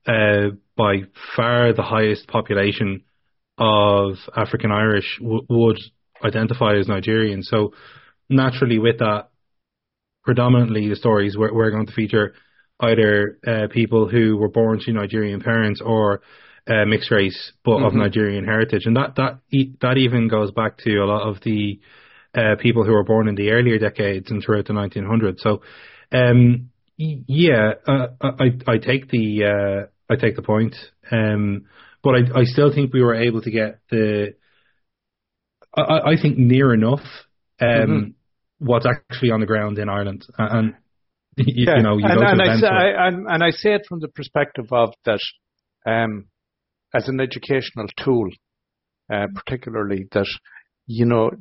uh, 0.08 0.56
by 0.78 1.04
far 1.36 1.74
the 1.74 1.82
highest 1.82 2.28
population 2.28 3.04
of 3.58 4.16
African 4.36 4.72
Irish 4.72 5.18
w- 5.20 5.46
would 5.50 5.80
identify 6.24 6.76
as 6.76 6.88
Nigerian. 6.88 7.44
So 7.44 7.74
naturally, 8.30 8.80
with 8.80 9.00
that, 9.00 9.30
predominantly 10.24 10.90
the 10.90 10.96
stories 10.96 11.38
we're, 11.38 11.54
we're 11.54 11.72
going 11.72 11.86
to 11.86 11.94
feature 11.94 12.34
either 12.80 13.38
uh, 13.48 13.68
people 13.72 14.10
who 14.10 14.38
were 14.38 14.50
born 14.50 14.80
to 14.82 14.92
Nigerian 14.92 15.40
parents 15.40 15.82
or 15.84 16.22
uh, 16.68 16.86
mixed 16.86 17.12
race 17.12 17.54
but 17.64 17.78
mm-hmm. 17.78 17.86
of 17.86 17.94
Nigerian 17.94 18.44
heritage, 18.44 18.84
and 18.86 18.96
that 18.98 19.16
that 19.18 19.40
that 19.82 19.98
even 19.98 20.28
goes 20.28 20.52
back 20.52 20.78
to 20.80 20.98
a 20.98 21.06
lot 21.06 21.28
of 21.28 21.42
the 21.44 21.80
uh, 22.36 22.56
people 22.60 22.84
who 22.84 22.92
were 22.92 23.04
born 23.04 23.28
in 23.28 23.36
the 23.36 23.52
earlier 23.52 23.78
decades 23.78 24.30
and 24.32 24.44
throughout 24.44 24.66
the 24.66 24.74
1900s. 24.74 25.40
So, 25.40 25.62
um, 26.12 26.70
yeah, 26.98 27.74
uh, 27.88 28.08
I, 28.22 28.58
I 28.68 28.78
take 28.78 29.10
the 29.10 29.44
uh, 29.44 30.14
I 30.14 30.16
take 30.18 30.36
the 30.36 30.42
point, 30.42 30.76
um, 31.12 31.66
but 32.06 32.14
I, 32.14 32.42
I 32.42 32.44
still 32.44 32.72
think 32.72 32.94
we 32.94 33.02
were 33.02 33.16
able 33.16 33.42
to 33.42 33.50
get 33.50 33.80
the 33.90 34.36
I, 35.76 36.12
I 36.12 36.22
think 36.22 36.38
near 36.38 36.72
enough 36.72 37.02
um, 37.60 37.68
mm-hmm. 37.68 38.10
what's 38.60 38.86
actually 38.86 39.32
on 39.32 39.40
the 39.40 39.48
ground 39.48 39.80
in 39.80 39.90
Ireland, 39.90 40.24
and 40.38 40.76
you, 41.38 41.66
yeah. 41.66 41.78
you 41.78 41.84
know, 41.84 41.98
you 41.98 42.06
and, 42.06 42.22
and 42.22 42.42
I 42.42 42.56
say, 42.58 42.68
I, 42.68 43.08
and, 43.08 43.44
I 43.44 43.50
say 43.50 43.74
it 43.74 43.88
from 43.90 44.02
the 44.02 44.08
perspective 44.08 44.68
of 44.72 44.94
that 45.06 45.20
um, 45.88 46.28
as 46.94 47.08
an 47.08 47.20
educational 47.20 47.88
tool, 47.98 48.30
uh, 49.12 49.26
particularly 49.34 50.08
that 50.12 50.28
you 50.86 51.06
know, 51.06 51.32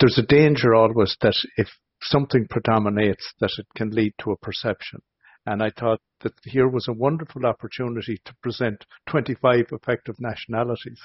there's 0.00 0.18
a 0.18 0.26
danger 0.26 0.74
always 0.74 1.16
that 1.20 1.36
if 1.56 1.68
something 2.02 2.48
predominates, 2.50 3.32
that 3.40 3.50
it 3.58 3.66
can 3.76 3.90
lead 3.90 4.14
to 4.24 4.32
a 4.32 4.36
perception. 4.38 5.02
And 5.46 5.62
I 5.62 5.70
thought 5.70 6.00
that 6.20 6.34
here 6.44 6.68
was 6.68 6.86
a 6.88 6.92
wonderful 6.92 7.46
opportunity 7.46 8.20
to 8.24 8.34
present 8.42 8.84
25 9.08 9.66
effective 9.72 10.16
nationalities 10.18 11.00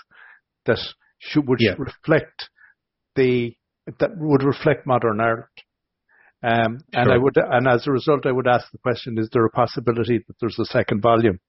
that 0.66 0.80
should, 1.20 1.48
would 1.48 1.60
yeah. 1.62 1.76
reflect 1.78 2.50
the, 3.16 3.56
that 4.00 4.18
would 4.18 4.44
reflect 4.44 4.86
modern 4.86 5.22
Ireland. 5.22 5.46
Um, 6.44 6.80
sure. 6.94 7.02
and 7.02 7.12
I 7.12 7.18
would, 7.18 7.38
and 7.38 7.68
as 7.68 7.88
a 7.88 7.92
result, 7.92 8.26
I 8.26 8.32
would 8.32 8.48
ask 8.48 8.72
the 8.72 8.78
question: 8.78 9.18
Is 9.18 9.30
there 9.32 9.46
a 9.46 9.50
possibility 9.50 10.20
that 10.28 10.36
there's 10.40 10.60
a 10.60 10.66
second 10.66 11.02
volume? 11.02 11.40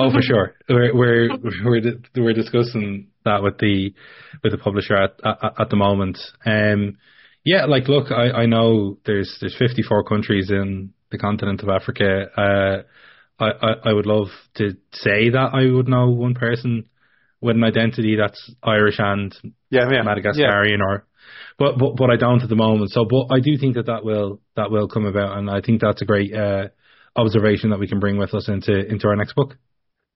Oh, 0.00 0.10
for 0.10 0.22
sure. 0.22 0.54
We're 0.68 0.94
we're 0.96 1.28
we're, 1.64 1.80
we're 2.16 2.32
discussing 2.32 3.08
that 3.24 3.42
with 3.42 3.58
the 3.58 3.94
with 4.42 4.52
the 4.52 4.58
publisher 4.58 4.96
at 4.96 5.20
at, 5.24 5.60
at 5.60 5.70
the 5.70 5.76
moment. 5.76 6.18
Um, 6.44 6.98
yeah, 7.44 7.66
like 7.66 7.88
look, 7.88 8.10
I, 8.10 8.30
I 8.30 8.46
know 8.46 8.98
there's 9.06 9.36
there's 9.40 9.56
54 9.56 10.04
countries 10.04 10.50
in 10.50 10.92
the 11.10 11.18
continent 11.18 11.62
of 11.62 11.68
Africa. 11.68 12.26
Uh, 12.36 12.82
I, 13.42 13.50
I 13.50 13.74
I 13.90 13.92
would 13.92 14.06
love 14.06 14.28
to 14.56 14.76
say 14.92 15.30
that 15.30 15.50
I 15.52 15.72
would 15.72 15.88
know 15.88 16.10
one 16.10 16.34
person 16.34 16.88
with 17.40 17.56
an 17.56 17.64
identity 17.64 18.16
that's 18.16 18.52
Irish 18.62 18.96
and 18.98 19.34
yeah, 19.70 19.88
yeah 19.90 20.02
Madagascarian 20.02 20.78
yeah. 20.78 20.86
or 20.86 21.06
but, 21.58 21.78
but 21.78 21.96
but 21.96 22.10
I 22.10 22.16
don't 22.16 22.42
at 22.42 22.48
the 22.48 22.56
moment. 22.56 22.90
So, 22.90 23.04
but 23.04 23.34
I 23.34 23.40
do 23.40 23.56
think 23.58 23.74
that 23.74 23.86
that 23.86 24.04
will 24.04 24.40
that 24.56 24.70
will 24.70 24.88
come 24.88 25.06
about, 25.06 25.36
and 25.36 25.50
I 25.50 25.60
think 25.60 25.80
that's 25.80 26.02
a 26.02 26.06
great 26.06 26.34
uh, 26.34 26.68
observation 27.16 27.70
that 27.70 27.78
we 27.78 27.88
can 27.88 28.00
bring 28.00 28.16
with 28.16 28.34
us 28.34 28.48
into 28.48 28.72
into 28.86 29.08
our 29.08 29.16
next 29.16 29.34
book. 29.34 29.56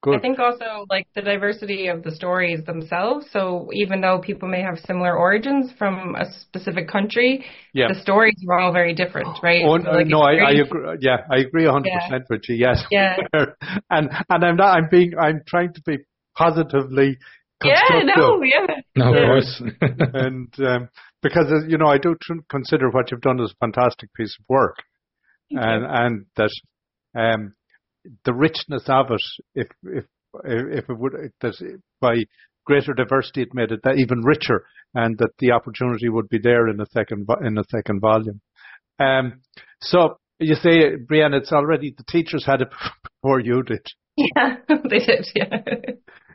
Good. 0.05 0.17
I 0.17 0.21
think 0.21 0.39
also 0.39 0.85
like 0.91 1.07
the 1.15 1.23
diversity 1.23 1.87
of 1.87 2.03
the 2.03 2.11
stories 2.11 2.63
themselves. 2.67 3.27
So 3.33 3.71
even 3.73 4.03
though 4.03 4.21
people 4.21 4.47
may 4.47 4.61
have 4.61 4.79
similar 4.81 5.17
origins 5.17 5.73
from 5.79 6.15
a 6.15 6.31
specific 6.43 6.89
country, 6.89 7.43
yeah. 7.73 7.89
the 7.89 7.99
stories 8.03 8.35
are 8.51 8.61
all 8.61 8.71
very 8.71 8.93
different, 8.93 9.39
right? 9.43 9.63
Oh, 9.67 9.79
so, 9.83 9.91
like, 9.91 10.07
no, 10.07 10.21
I, 10.21 10.35
I, 10.35 10.51
agree. 10.51 10.99
Yeah, 11.01 11.25
I 11.31 11.39
agree 11.39 11.65
100% 11.65 11.85
yeah. 11.87 12.19
with 12.29 12.43
you. 12.51 12.57
Yes. 12.57 12.85
Yeah. 12.91 13.17
and 13.91 14.11
and 14.29 14.45
I'm 14.45 14.57
not. 14.57 14.77
I'm 14.77 14.89
being. 14.91 15.13
I'm 15.19 15.41
trying 15.49 15.73
to 15.73 15.81
be 15.87 15.97
positively. 16.37 17.17
Yeah. 17.65 18.03
No. 18.15 18.43
Yeah. 18.43 18.67
No, 18.97 19.09
of 19.09 19.15
course. 19.15 19.63
and 20.13 20.53
um, 20.61 20.91
because 21.23 21.47
uh, 21.51 21.67
you 21.67 21.79
know, 21.79 21.87
I 21.87 21.97
do 21.97 22.15
consider 22.51 22.91
what 22.91 23.11
you've 23.11 23.23
done 23.23 23.41
as 23.41 23.53
a 23.53 23.57
fantastic 23.59 24.13
piece 24.13 24.37
of 24.39 24.45
work, 24.51 24.77
and 25.51 25.87
and 25.87 26.27
that. 26.37 26.51
Um, 27.17 27.55
the 28.25 28.35
richness 28.35 28.85
of 28.89 29.07
it, 29.11 29.23
if 29.55 29.69
if 29.83 30.05
if 30.45 30.91
it 30.91 30.99
would 30.99 31.13
that 31.41 31.81
by 32.01 32.25
greater 32.65 32.95
diversity 32.95 33.43
it 33.43 33.55
made 33.55 33.71
it 33.71 33.81
that 33.85 33.99
even 33.99 34.23
richer, 34.23 34.65
and 34.95 35.19
that 35.19 35.31
the 35.39 35.53
opportunity 35.53 36.09
would 36.09 36.29
be 36.29 36.39
there 36.43 36.69
in 36.69 36.81
a 36.81 36.87
second 36.87 37.29
in 37.43 37.59
a 37.59 37.65
second 37.71 38.01
volume. 38.01 38.41
Um, 38.99 39.41
so 39.81 40.19
you 40.39 40.55
say, 40.55 40.97
Brianna, 40.97 41.41
it's 41.41 41.53
already 41.53 41.95
the 41.97 42.05
teachers 42.05 42.45
had 42.45 42.63
it 42.63 42.69
before 43.23 43.41
you 43.41 43.63
did. 43.63 43.87
Yeah, 44.17 44.57
they 44.69 44.99
did. 44.99 45.27
Yeah, 45.35 45.59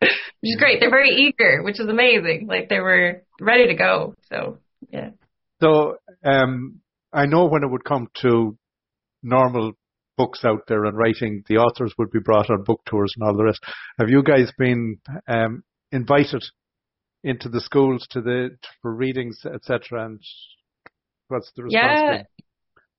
which 0.02 0.12
is 0.44 0.58
great. 0.58 0.80
They're 0.80 0.90
very 0.90 1.10
eager, 1.10 1.64
which 1.64 1.80
is 1.80 1.88
amazing. 1.88 2.48
Like 2.48 2.70
they 2.70 2.80
were 2.80 3.24
ready 3.40 3.68
to 3.68 3.76
go. 3.76 4.16
So 4.30 4.60
yeah. 4.92 5.12
So 5.62 5.98
um, 6.24 6.80
I 7.12 7.26
know 7.26 7.46
when 7.46 7.64
it 7.64 7.70
would 7.70 7.84
come 7.84 8.08
to 8.22 8.58
normal 9.24 9.74
books 10.20 10.42
out 10.44 10.64
there 10.68 10.84
and 10.84 10.98
writing, 10.98 11.44
the 11.48 11.58
authors 11.58 11.94
would 11.98 12.12
be 12.12 12.20
brought 12.20 12.50
on 12.50 12.64
book 12.64 12.82
tours 12.86 13.14
and 13.16 13.26
all 13.26 13.38
the 13.38 13.46
rest. 13.46 13.62
Have 13.98 14.10
you 14.10 14.22
guys 14.22 14.52
been 14.58 15.00
um, 15.28 15.64
invited 15.94 16.44
into 17.24 17.50
the 17.50 17.62
schools 17.62 18.06
to 18.12 18.22
the 18.22 18.58
for 18.82 18.94
readings, 18.94 19.42
etc. 19.46 20.06
And 20.06 20.20
what's 21.28 21.52
the 21.56 21.64
response? 21.64 21.84
Yeah. 21.84 22.12
Been? 22.18 22.26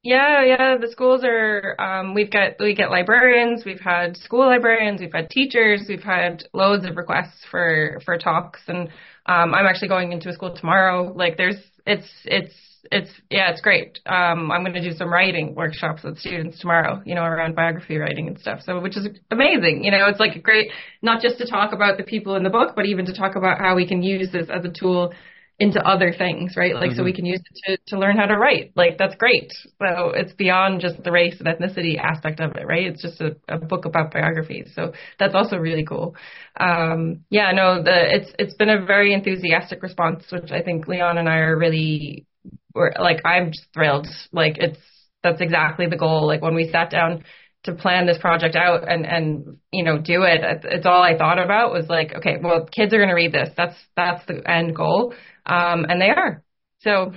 Yeah, 0.02 0.44
yeah. 0.44 0.76
The 0.80 0.90
schools 0.90 1.22
are. 1.24 1.76
Um, 1.78 2.14
we've 2.14 2.30
got 2.30 2.52
we 2.58 2.74
get 2.74 2.90
librarians. 2.90 3.64
We've 3.66 3.80
had 3.80 4.16
school 4.16 4.46
librarians. 4.46 5.00
We've 5.00 5.12
had 5.12 5.28
teachers. 5.28 5.84
We've 5.88 6.02
had 6.02 6.44
loads 6.54 6.86
of 6.86 6.96
requests 6.96 7.44
for 7.50 8.00
for 8.04 8.16
talks. 8.16 8.60
And 8.66 8.88
um, 9.26 9.54
I'm 9.54 9.66
actually 9.66 9.88
going 9.88 10.12
into 10.12 10.30
a 10.30 10.32
school 10.32 10.56
tomorrow. 10.56 11.12
Like, 11.14 11.36
there's 11.36 11.58
it's 11.86 12.08
it's 12.24 12.54
it's 12.90 13.10
yeah, 13.30 13.50
it's 13.50 13.60
great. 13.60 13.98
Um, 14.06 14.50
I'm 14.50 14.62
going 14.62 14.74
to 14.74 14.80
do 14.80 14.96
some 14.96 15.12
writing 15.12 15.54
workshops 15.54 16.02
with 16.02 16.18
students 16.18 16.58
tomorrow, 16.60 17.02
you 17.04 17.14
know, 17.14 17.22
around 17.22 17.54
biography 17.54 17.98
writing 17.98 18.28
and 18.28 18.38
stuff. 18.38 18.60
So, 18.64 18.80
which 18.80 18.96
is 18.96 19.08
amazing. 19.30 19.84
You 19.84 19.90
know, 19.90 20.06
it's 20.08 20.20
like 20.20 20.42
great, 20.42 20.70
not 21.02 21.22
just 21.22 21.38
to 21.38 21.46
talk 21.46 21.72
about 21.72 21.98
the 21.98 22.04
people 22.04 22.36
in 22.36 22.42
the 22.42 22.50
book, 22.50 22.74
but 22.76 22.86
even 22.86 23.06
to 23.06 23.14
talk 23.14 23.36
about 23.36 23.58
how 23.58 23.74
we 23.76 23.86
can 23.86 24.02
use 24.02 24.30
this 24.32 24.48
as 24.48 24.64
a 24.64 24.72
tool 24.72 25.12
into 25.60 25.86
other 25.86 26.12
things, 26.16 26.54
right? 26.56 26.74
Like, 26.74 26.90
mm-hmm. 26.90 26.96
so 26.96 27.04
we 27.04 27.12
can 27.12 27.26
use 27.26 27.38
it 27.38 27.78
to, 27.86 27.94
to 27.94 28.00
learn 28.00 28.16
how 28.16 28.24
to 28.24 28.38
write. 28.38 28.72
Like, 28.76 28.96
that's 28.96 29.14
great. 29.16 29.52
So 29.78 30.10
it's 30.14 30.32
beyond 30.32 30.80
just 30.80 31.04
the 31.04 31.12
race 31.12 31.36
and 31.38 31.46
ethnicity 31.46 31.98
aspect 31.98 32.40
of 32.40 32.56
it, 32.56 32.66
right? 32.66 32.86
It's 32.86 33.02
just 33.02 33.20
a, 33.20 33.36
a 33.46 33.58
book 33.58 33.84
about 33.84 34.10
biographies. 34.10 34.72
So 34.74 34.94
that's 35.18 35.34
also 35.34 35.58
really 35.58 35.84
cool. 35.84 36.16
Um, 36.58 37.24
yeah, 37.28 37.52
no, 37.52 37.82
the, 37.82 37.92
it's, 37.92 38.32
it's 38.38 38.54
been 38.54 38.70
a 38.70 38.86
very 38.86 39.12
enthusiastic 39.12 39.82
response, 39.82 40.24
which 40.30 40.50
I 40.50 40.62
think 40.62 40.88
Leon 40.88 41.18
and 41.18 41.28
I 41.28 41.36
are 41.36 41.58
really 41.58 42.26
we're 42.74 42.92
like 42.98 43.24
I'm 43.24 43.52
just 43.52 43.66
thrilled. 43.74 44.06
Like 44.32 44.56
it's 44.58 44.78
that's 45.22 45.40
exactly 45.40 45.86
the 45.86 45.96
goal. 45.96 46.26
Like 46.26 46.42
when 46.42 46.54
we 46.54 46.70
sat 46.70 46.90
down 46.90 47.24
to 47.64 47.74
plan 47.74 48.06
this 48.06 48.18
project 48.18 48.56
out 48.56 48.88
and 48.88 49.04
and 49.04 49.58
you 49.72 49.84
know 49.84 49.98
do 49.98 50.22
it, 50.22 50.40
it's 50.64 50.86
all 50.86 51.02
I 51.02 51.16
thought 51.16 51.38
about 51.38 51.72
was 51.72 51.86
like, 51.88 52.14
okay, 52.16 52.36
well, 52.42 52.66
kids 52.66 52.92
are 52.94 52.98
going 52.98 53.08
to 53.08 53.14
read 53.14 53.32
this. 53.32 53.50
That's 53.56 53.76
that's 53.96 54.24
the 54.26 54.42
end 54.48 54.74
goal, 54.74 55.14
um, 55.46 55.84
and 55.88 56.00
they 56.00 56.10
are. 56.10 56.42
So, 56.80 57.12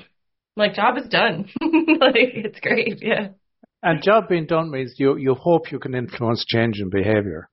like, 0.58 0.74
job 0.74 0.98
is 0.98 1.08
done. 1.08 1.50
like 1.62 2.16
it's 2.16 2.60
great, 2.60 3.00
yeah. 3.02 3.30
And 3.82 4.02
job 4.02 4.30
being 4.30 4.46
done 4.46 4.72
means 4.72 4.96
you 4.98 5.18
you 5.18 5.36
hope 5.36 5.72
you 5.72 5.80
can 5.80 5.96
influence 5.96 6.46
change 6.46 6.80
in 6.80 6.90
behaviour. 6.90 7.50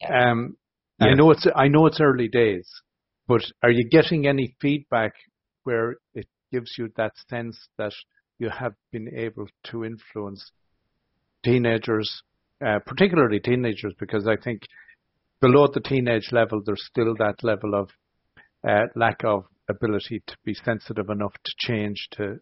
Yeah. 0.00 0.30
Um, 0.30 0.56
yeah. 1.00 1.08
I 1.08 1.14
know 1.14 1.30
it's 1.30 1.46
I 1.54 1.68
know 1.68 1.86
it's 1.86 2.00
early 2.00 2.28
days, 2.28 2.68
but 3.26 3.42
are 3.62 3.70
you 3.70 3.88
getting 3.88 4.26
any 4.26 4.56
feedback 4.60 5.12
where 5.64 5.96
it 6.14 6.26
gives 6.52 6.76
you 6.78 6.90
that 6.96 7.12
sense 7.28 7.56
that 7.76 7.92
you 8.38 8.50
have 8.50 8.74
been 8.92 9.08
able 9.14 9.46
to 9.64 9.84
influence 9.84 10.52
teenagers, 11.44 12.22
uh, 12.64 12.78
particularly 12.86 13.40
teenagers, 13.40 13.94
because 13.98 14.26
I 14.26 14.36
think 14.36 14.62
below 15.40 15.66
the 15.72 15.80
teenage 15.80 16.30
level, 16.32 16.62
there's 16.64 16.84
still 16.86 17.14
that 17.18 17.42
level 17.42 17.74
of 17.74 17.90
uh, 18.68 18.86
lack 18.94 19.24
of 19.24 19.44
ability 19.68 20.22
to 20.26 20.36
be 20.44 20.54
sensitive 20.54 21.10
enough 21.10 21.34
to 21.44 21.52
change 21.58 22.08
to 22.12 22.40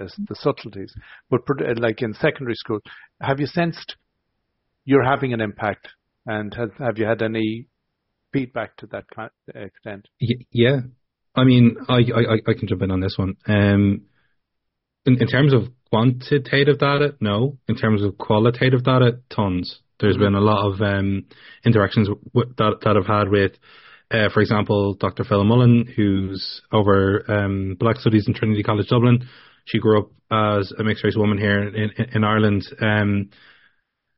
uh, 0.00 0.06
the 0.28 0.34
subtleties. 0.34 0.92
But 1.30 1.40
like 1.78 2.02
in 2.02 2.14
secondary 2.14 2.54
school, 2.54 2.80
have 3.20 3.40
you 3.40 3.46
sensed 3.46 3.96
you're 4.84 5.04
having 5.04 5.32
an 5.32 5.40
impact, 5.40 5.88
and 6.26 6.54
have, 6.54 6.70
have 6.78 6.96
you 6.96 7.06
had 7.06 7.20
any 7.20 7.66
feedback 8.32 8.76
to 8.76 8.86
that 8.86 9.04
extent? 9.54 10.06
Yeah, 10.20 10.80
I 11.36 11.44
mean, 11.44 11.76
I, 11.88 11.96
I, 11.96 12.50
I 12.50 12.54
can 12.58 12.66
jump 12.66 12.82
in 12.82 12.90
on 12.90 13.00
this 13.00 13.16
one. 13.18 13.36
Um, 13.46 14.02
in, 15.04 15.20
in 15.20 15.28
terms 15.28 15.52
of 15.52 15.64
quantitative 15.90 16.78
data, 16.78 17.14
no. 17.20 17.58
In 17.68 17.76
terms 17.76 18.02
of 18.02 18.18
qualitative 18.18 18.82
data, 18.82 19.20
tons. 19.30 19.80
There's 20.00 20.16
mm-hmm. 20.16 20.24
been 20.24 20.34
a 20.34 20.40
lot 20.40 20.66
of 20.66 20.80
um, 20.80 21.26
interactions 21.64 22.08
w- 22.08 22.54
that 22.58 22.80
that 22.82 22.96
I've 22.96 23.06
had 23.06 23.28
with, 23.30 23.52
uh, 24.10 24.28
for 24.32 24.40
example, 24.40 24.94
Dr. 24.94 25.24
Phil 25.24 25.44
Mullen, 25.44 25.86
who's 25.94 26.62
over 26.72 27.24
um, 27.28 27.76
Black 27.78 27.96
Studies 27.96 28.24
in 28.26 28.34
Trinity 28.34 28.62
College 28.62 28.88
Dublin. 28.88 29.28
She 29.64 29.78
grew 29.78 30.00
up 30.00 30.10
as 30.30 30.72
a 30.78 30.84
mixed 30.84 31.04
race 31.04 31.16
woman 31.16 31.38
here 31.38 31.62
in, 31.62 31.90
in, 31.96 32.06
in 32.14 32.24
Ireland 32.24 32.64
um, 32.80 33.30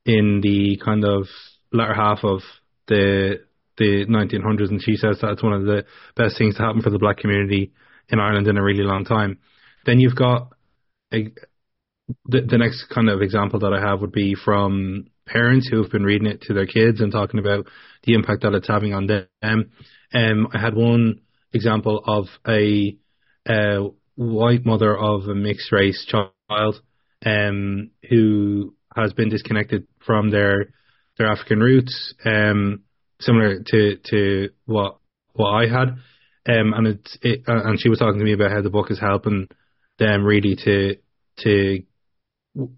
in 0.04 0.40
the 0.42 0.80
kind 0.84 1.04
of 1.04 1.26
latter 1.72 1.94
half 1.94 2.24
of 2.24 2.40
the 2.86 3.40
the 3.78 4.06
1900s, 4.06 4.70
and 4.70 4.82
she 4.82 4.96
says 4.96 5.18
that 5.20 5.32
it's 5.32 5.42
one 5.42 5.52
of 5.52 5.64
the 5.64 5.84
best 6.16 6.36
things 6.38 6.56
to 6.56 6.62
happen 6.62 6.82
for 6.82 6.90
the 6.90 6.98
black 6.98 7.18
community 7.18 7.72
in 8.08 8.20
Ireland 8.20 8.46
in 8.46 8.56
a 8.56 8.62
really 8.62 8.84
long 8.84 9.04
time. 9.04 9.38
Then 9.86 10.00
you've 10.00 10.16
got 10.16 10.52
a, 11.12 11.28
the, 12.26 12.40
the 12.42 12.58
next 12.58 12.86
kind 12.94 13.08
of 13.08 13.22
example 13.22 13.60
that 13.60 13.72
I 13.72 13.80
have 13.80 14.00
would 14.00 14.12
be 14.12 14.34
from 14.34 15.06
parents 15.26 15.68
who 15.68 15.82
have 15.82 15.92
been 15.92 16.04
reading 16.04 16.26
it 16.26 16.42
to 16.42 16.54
their 16.54 16.66
kids 16.66 17.00
and 17.00 17.12
talking 17.12 17.38
about 17.38 17.66
the 18.04 18.14
impact 18.14 18.42
that 18.42 18.54
it's 18.54 18.68
having 18.68 18.94
on 18.94 19.06
them. 19.06 19.26
Um, 20.12 20.48
I 20.52 20.58
had 20.58 20.74
one 20.74 21.20
example 21.52 22.02
of 22.06 22.26
a, 22.46 22.96
white 24.16 24.66
mother 24.66 24.98
of 24.98 25.28
a 25.28 25.34
mixed 25.34 25.70
race 25.70 26.04
child 26.04 26.82
um, 27.24 27.90
who 28.10 28.74
has 28.94 29.12
been 29.12 29.28
disconnected 29.28 29.86
from 30.04 30.30
their 30.30 30.70
their 31.16 31.30
African 31.30 31.60
roots. 31.60 32.14
Um, 32.24 32.82
similar 33.20 33.62
to 33.66 33.96
to 34.10 34.48
what 34.66 34.98
what 35.32 35.50
I 35.50 35.66
had. 35.68 35.88
Um, 36.48 36.72
and 36.72 36.86
it's 36.86 37.18
it, 37.22 37.42
uh, 37.46 37.62
and 37.64 37.80
she 37.80 37.88
was 37.88 37.98
talking 37.98 38.18
to 38.18 38.24
me 38.24 38.32
about 38.32 38.52
how 38.52 38.62
the 38.62 38.70
book 38.70 38.90
is 38.90 38.98
helping 39.00 39.48
them 39.98 40.24
really 40.24 40.56
to 40.64 40.96
to 41.38 41.82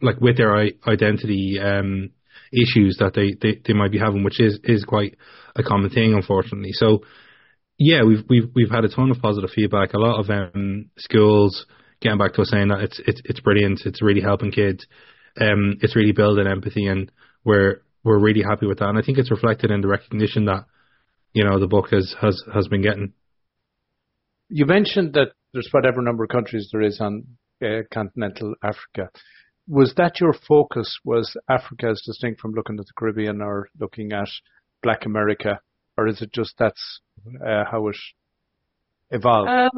like 0.03 0.21
with 0.21 0.37
their 0.37 0.57
identity 0.57 1.59
um, 1.63 2.11
issues 2.53 2.97
that 2.99 3.15
they, 3.15 3.35
they, 3.41 3.61
they 3.65 3.73
might 3.73 3.93
be 3.93 3.99
having, 3.99 4.25
which 4.25 4.41
is 4.41 4.59
is 4.65 4.85
quite 4.85 5.17
a 5.57 5.63
common 5.63 5.91
thing, 5.91 6.15
unfortunately. 6.15 6.73
So 6.73 7.01
yeah, 7.79 8.03
we've 8.03 8.25
we've 8.29 8.51
we've 8.55 8.71
had 8.71 8.85
a 8.85 8.89
ton 8.89 9.11
of 9.11 9.23
positive 9.23 9.51
feedback. 9.55 9.95
A 9.95 9.99
lot 9.99 10.21
of 10.21 10.31
um, 10.31 10.91
schools 10.99 11.67
getting 12.03 12.19
back 12.19 12.35
to 12.35 12.43
us 12.43 12.51
saying 12.51 12.69
that 12.69 12.81
it's 12.81 13.01
it's 13.07 13.23
it's 13.25 13.41
brilliant. 13.41 13.83
It's 13.85 14.03
really 14.03 14.21
helping 14.21 14.53
kids. 14.53 14.87
um, 15.41 15.79
it's 15.81 15.97
really 15.97 16.13
building 16.13 16.47
empathy, 16.47 16.87
and 16.87 17.11
we're 17.45 17.83
we're 18.03 18.19
really 18.19 18.43
happy 18.43 18.67
with 18.67 18.79
that. 18.79 18.89
And 18.89 18.99
I 18.99 19.03
think 19.03 19.19
it's 19.19 19.31
reflected 19.31 19.71
in 19.71 19.81
the 19.81 19.89
recognition 19.89 20.47
that 20.47 20.65
you 21.33 21.45
know 21.45 21.59
the 21.59 21.67
book 21.67 21.91
has 21.91 22.15
has 22.21 22.43
has 22.53 22.69
been 22.69 22.83
getting. 22.83 23.13
You 24.49 24.67
mentioned 24.67 25.15
that 25.15 25.29
there's 25.53 25.69
whatever 25.71 26.03
number 26.03 26.25
of 26.25 26.31
countries 26.31 26.69
there 26.73 26.83
is 26.83 27.01
on 27.01 27.25
uh, 27.63 27.83
continental 27.93 28.55
Africa. 28.63 29.11
Was 29.69 29.95
that 29.97 30.21
your 30.21 30.35
focus? 30.49 30.99
Was 31.05 31.37
Africa 31.49 31.89
as 31.91 32.03
distinct 32.05 32.41
from 32.41 32.53
looking 32.53 32.79
at 32.79 32.87
the 32.87 32.93
Caribbean 32.97 33.41
or 33.41 33.69
looking 33.79 34.13
at 34.13 34.29
Black 34.83 35.05
America, 35.07 35.61
or 35.97 36.09
is 36.09 36.21
it 36.23 36.33
just 36.33 36.55
that's 36.59 37.01
uh, 37.47 37.65
how 37.71 37.87
it 37.89 37.97
evolved? 39.11 39.49
Um, 39.49 39.71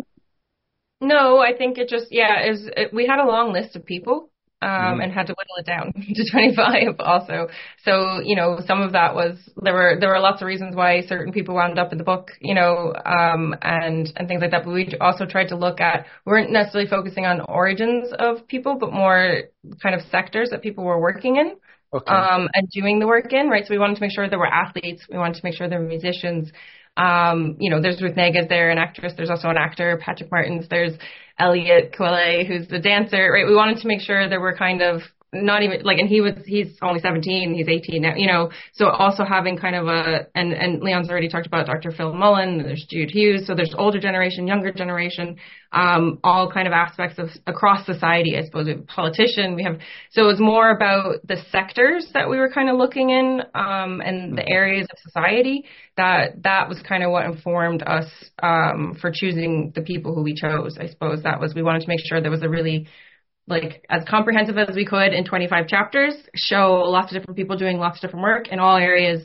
no, 1.00 1.38
I 1.38 1.56
think 1.56 1.78
it 1.78 1.88
just 1.88 2.06
yeah. 2.10 2.50
Is 2.50 2.70
it, 2.76 2.94
we 2.94 3.06
had 3.06 3.18
a 3.18 3.26
long 3.26 3.52
list 3.52 3.76
of 3.76 3.84
people 3.84 4.30
um, 4.62 4.98
mm. 4.98 5.02
and 5.02 5.12
had 5.12 5.26
to 5.26 5.34
whittle 5.34 5.56
it 5.58 5.66
down 5.66 5.92
to 6.14 6.30
25 6.30 6.96
also. 7.00 7.48
So, 7.84 8.20
you 8.24 8.36
know, 8.36 8.60
some 8.66 8.80
of 8.80 8.92
that 8.92 9.14
was, 9.14 9.36
there 9.60 9.74
were, 9.74 9.96
there 9.98 10.08
were 10.08 10.20
lots 10.20 10.40
of 10.40 10.46
reasons 10.46 10.76
why 10.76 11.02
certain 11.02 11.32
people 11.32 11.56
wound 11.56 11.78
up 11.78 11.92
in 11.92 11.98
the 11.98 12.04
book, 12.04 12.30
you 12.40 12.54
know, 12.54 12.94
um, 13.04 13.54
and, 13.60 14.12
and 14.16 14.28
things 14.28 14.40
like 14.40 14.52
that. 14.52 14.64
But 14.64 14.72
we 14.72 14.94
also 15.00 15.26
tried 15.26 15.48
to 15.48 15.56
look 15.56 15.80
at, 15.80 16.06
we 16.24 16.30
weren't 16.30 16.52
necessarily 16.52 16.88
focusing 16.88 17.26
on 17.26 17.40
origins 17.40 18.12
of 18.18 18.46
people, 18.46 18.76
but 18.78 18.92
more 18.92 19.42
kind 19.82 19.94
of 19.94 20.02
sectors 20.10 20.50
that 20.50 20.62
people 20.62 20.84
were 20.84 21.00
working 21.00 21.36
in. 21.36 21.56
Okay. 21.94 22.10
Um, 22.10 22.48
and 22.54 22.66
doing 22.70 23.00
the 23.00 23.06
work 23.06 23.34
in, 23.34 23.48
right? 23.48 23.66
So 23.66 23.74
we 23.74 23.78
wanted 23.78 23.96
to 23.96 24.00
make 24.00 24.12
sure 24.14 24.26
there 24.26 24.38
were 24.38 24.46
athletes. 24.46 25.04
We 25.10 25.18
wanted 25.18 25.34
to 25.34 25.40
make 25.44 25.54
sure 25.54 25.68
there 25.68 25.78
were 25.78 25.86
musicians. 25.86 26.50
Um, 26.96 27.56
you 27.58 27.70
know, 27.70 27.80
there's 27.80 28.00
Ruth 28.02 28.16
Negga's 28.16 28.48
there, 28.48 28.70
an 28.70 28.78
actress. 28.78 29.14
There's 29.16 29.30
also 29.30 29.48
an 29.48 29.56
actor, 29.56 29.98
Patrick 30.04 30.30
Martins. 30.30 30.66
There's 30.68 30.92
Elliot 31.38 31.94
Kwele, 31.98 32.46
who's 32.46 32.68
the 32.68 32.78
dancer, 32.78 33.32
right? 33.32 33.46
We 33.46 33.54
wanted 33.54 33.78
to 33.78 33.88
make 33.88 34.00
sure 34.00 34.28
there 34.28 34.40
were 34.40 34.56
kind 34.56 34.82
of 34.82 35.00
not 35.34 35.62
even 35.62 35.82
like, 35.82 35.98
and 35.98 36.08
he 36.08 36.20
was, 36.20 36.34
he's 36.44 36.76
only 36.82 37.00
17, 37.00 37.54
he's 37.54 37.66
18 37.66 38.02
now, 38.02 38.14
you 38.14 38.26
know, 38.26 38.50
so 38.74 38.90
also 38.90 39.24
having 39.24 39.56
kind 39.56 39.74
of 39.74 39.86
a, 39.88 40.26
and, 40.34 40.52
and 40.52 40.82
Leon's 40.82 41.08
already 41.08 41.28
talked 41.28 41.46
about 41.46 41.64
Dr. 41.64 41.90
Phil 41.90 42.12
Mullen, 42.12 42.58
there's 42.58 42.84
Jude 42.90 43.10
Hughes, 43.10 43.46
so 43.46 43.54
there's 43.54 43.74
older 43.78 43.98
generation, 43.98 44.46
younger 44.46 44.70
generation, 44.72 45.36
um, 45.72 46.18
all 46.22 46.52
kind 46.52 46.66
of 46.66 46.74
aspects 46.74 47.18
of 47.18 47.30
across 47.46 47.86
society, 47.86 48.36
I 48.36 48.42
suppose. 48.42 48.66
We 48.66 48.72
have 48.72 48.80
a 48.80 48.84
politician, 48.84 49.54
we 49.54 49.62
have, 49.62 49.78
so 50.10 50.28
it's 50.28 50.40
more 50.40 50.70
about 50.70 51.26
the 51.26 51.38
sectors 51.50 52.10
that 52.12 52.28
we 52.28 52.36
were 52.36 52.50
kind 52.50 52.68
of 52.68 52.76
looking 52.76 53.08
in, 53.08 53.40
um, 53.54 54.02
and 54.02 54.36
the 54.36 54.46
areas 54.46 54.86
of 54.92 54.98
society 54.98 55.64
that, 55.96 56.42
that 56.42 56.68
was 56.68 56.78
kind 56.86 57.02
of 57.02 57.10
what 57.10 57.24
informed 57.24 57.82
us, 57.86 58.04
um, 58.42 58.98
for 59.00 59.10
choosing 59.10 59.72
the 59.74 59.80
people 59.80 60.14
who 60.14 60.22
we 60.22 60.34
chose. 60.34 60.76
I 60.78 60.88
suppose 60.88 61.22
that 61.22 61.40
was, 61.40 61.54
we 61.54 61.62
wanted 61.62 61.80
to 61.82 61.88
make 61.88 62.00
sure 62.06 62.20
there 62.20 62.30
was 62.30 62.42
a 62.42 62.50
really, 62.50 62.86
like 63.48 63.84
as 63.90 64.04
comprehensive 64.08 64.56
as 64.56 64.76
we 64.76 64.84
could 64.84 65.12
in 65.12 65.24
25 65.24 65.66
chapters, 65.66 66.14
show 66.34 66.84
lots 66.86 67.12
of 67.12 67.18
different 67.18 67.36
people 67.36 67.56
doing 67.56 67.78
lots 67.78 67.98
of 67.98 68.02
different 68.02 68.22
work 68.22 68.48
in 68.48 68.58
all 68.58 68.76
areas 68.76 69.22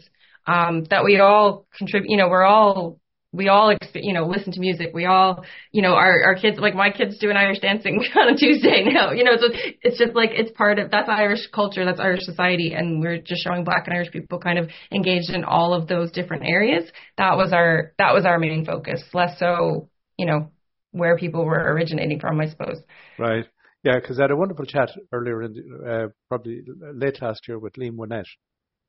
um, 0.47 0.85
that 0.89 1.03
we 1.03 1.19
all 1.19 1.67
contribute. 1.77 2.09
You 2.09 2.17
know, 2.17 2.29
we're 2.29 2.43
all 2.45 2.99
we 3.33 3.49
all 3.49 3.73
you 3.93 4.13
know 4.13 4.25
listen 4.25 4.53
to 4.53 4.59
music. 4.59 4.91
We 4.93 5.05
all 5.05 5.45
you 5.71 5.81
know 5.81 5.93
our 5.93 6.23
our 6.23 6.35
kids 6.35 6.57
like 6.59 6.73
my 6.73 6.89
kids 6.91 7.19
do 7.19 7.29
an 7.29 7.37
Irish 7.37 7.59
dancing 7.59 8.03
on 8.19 8.33
a 8.33 8.37
Tuesday 8.37 8.83
now. 8.85 9.11
You 9.11 9.23
know, 9.23 9.37
so 9.37 9.47
it's 9.81 9.99
just 9.99 10.15
like 10.15 10.31
it's 10.33 10.51
part 10.57 10.79
of 10.79 10.89
that's 10.89 11.09
Irish 11.09 11.47
culture, 11.53 11.85
that's 11.85 11.99
Irish 11.99 12.23
society, 12.23 12.73
and 12.73 13.01
we're 13.01 13.19
just 13.19 13.43
showing 13.43 13.63
Black 13.63 13.83
and 13.85 13.95
Irish 13.95 14.11
people 14.11 14.39
kind 14.39 14.57
of 14.57 14.69
engaged 14.91 15.29
in 15.29 15.43
all 15.43 15.73
of 15.73 15.87
those 15.87 16.11
different 16.11 16.43
areas. 16.45 16.89
That 17.17 17.37
was 17.37 17.53
our 17.53 17.93
that 17.97 18.13
was 18.13 18.25
our 18.25 18.39
main 18.39 18.65
focus, 18.65 19.03
less 19.13 19.37
so 19.37 19.89
you 20.17 20.25
know 20.25 20.51
where 20.91 21.17
people 21.17 21.45
were 21.45 21.73
originating 21.73 22.19
from, 22.19 22.39
I 22.39 22.47
suppose. 22.49 22.81
Right. 23.19 23.45
Yeah, 23.87 23.99
because 24.01 24.19
I 24.19 24.23
had 24.23 24.31
a 24.31 24.35
wonderful 24.35 24.65
chat 24.65 24.89
earlier 25.13 25.43
in 25.43 25.53
the, 25.53 25.89
uh, 25.89 26.07
probably 26.27 26.61
late 26.93 27.21
last 27.21 27.47
year 27.47 27.57
with 27.57 27.71
Liam 27.75 27.95
Winnett. 27.95 28.25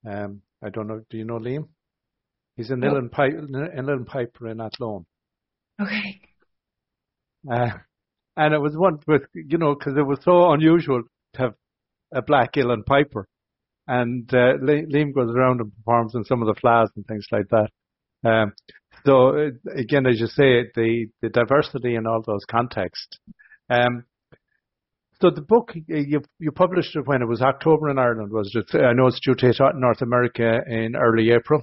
Um, 0.05 0.43
I 0.61 0.71
don't 0.71 0.89
know. 0.89 1.03
Do 1.09 1.17
you 1.17 1.25
know 1.25 1.39
Liam? 1.39 1.69
He's 2.57 2.71
an 2.71 2.81
Uilleann 2.81 3.13
Piper, 3.13 3.47
Uilleann 3.47 4.07
Piper 4.07 4.49
in 4.49 4.61
Athlone. 4.61 5.07
Okay. 5.81 6.21
Uh, 7.49 7.79
and 8.37 8.53
it 8.55 8.59
was 8.59 8.77
one 8.77 8.99
with 9.07 9.23
you 9.35 9.59
know 9.59 9.77
because 9.77 9.97
it 9.97 10.03
was 10.03 10.19
so 10.25 10.51
unusual 10.51 11.05
to 11.35 11.43
have 11.43 11.55
a 12.13 12.21
black 12.21 12.55
Uilleann 12.55 12.85
Piper, 12.85 13.29
and 13.87 14.29
uh, 14.35 14.55
Liam 14.61 15.15
goes 15.15 15.33
around 15.33 15.61
and 15.61 15.71
performs 15.77 16.17
in 16.17 16.25
some 16.25 16.43
of 16.43 16.49
the 16.49 16.61
fleadhs 16.61 16.91
and 16.97 17.07
things 17.07 17.27
like 17.31 17.47
that. 17.51 17.71
Um, 18.29 18.53
so 19.07 19.29
uh, 19.29 19.51
again, 19.77 20.09
as 20.09 20.19
you 20.19 20.27
say, 20.27 20.65
the 20.75 21.07
the 21.23 21.29
diversity 21.29 21.95
in 21.95 22.09
all 22.09 22.21
those 22.27 22.45
contexts. 22.51 23.17
Um, 23.71 24.03
so 25.21 25.31
the 25.31 25.43
book 25.43 25.73
you 25.87 26.23
you 26.39 26.53
published 26.53 26.95
it 26.97 27.07
when 27.07 27.23
it 27.23 27.29
was 27.29 27.43
October 27.43 27.91
in 27.91 27.99
Ireland, 27.99 28.31
was 28.31 28.55
it? 28.55 28.75
I 28.75 28.93
know 28.93 29.07
it's 29.07 29.21
due 29.21 29.35
to 29.35 29.47
hit 29.47 29.57
North 29.75 30.03
America 30.03 30.61
in 30.67 30.95
early 30.97 31.31
April. 31.31 31.63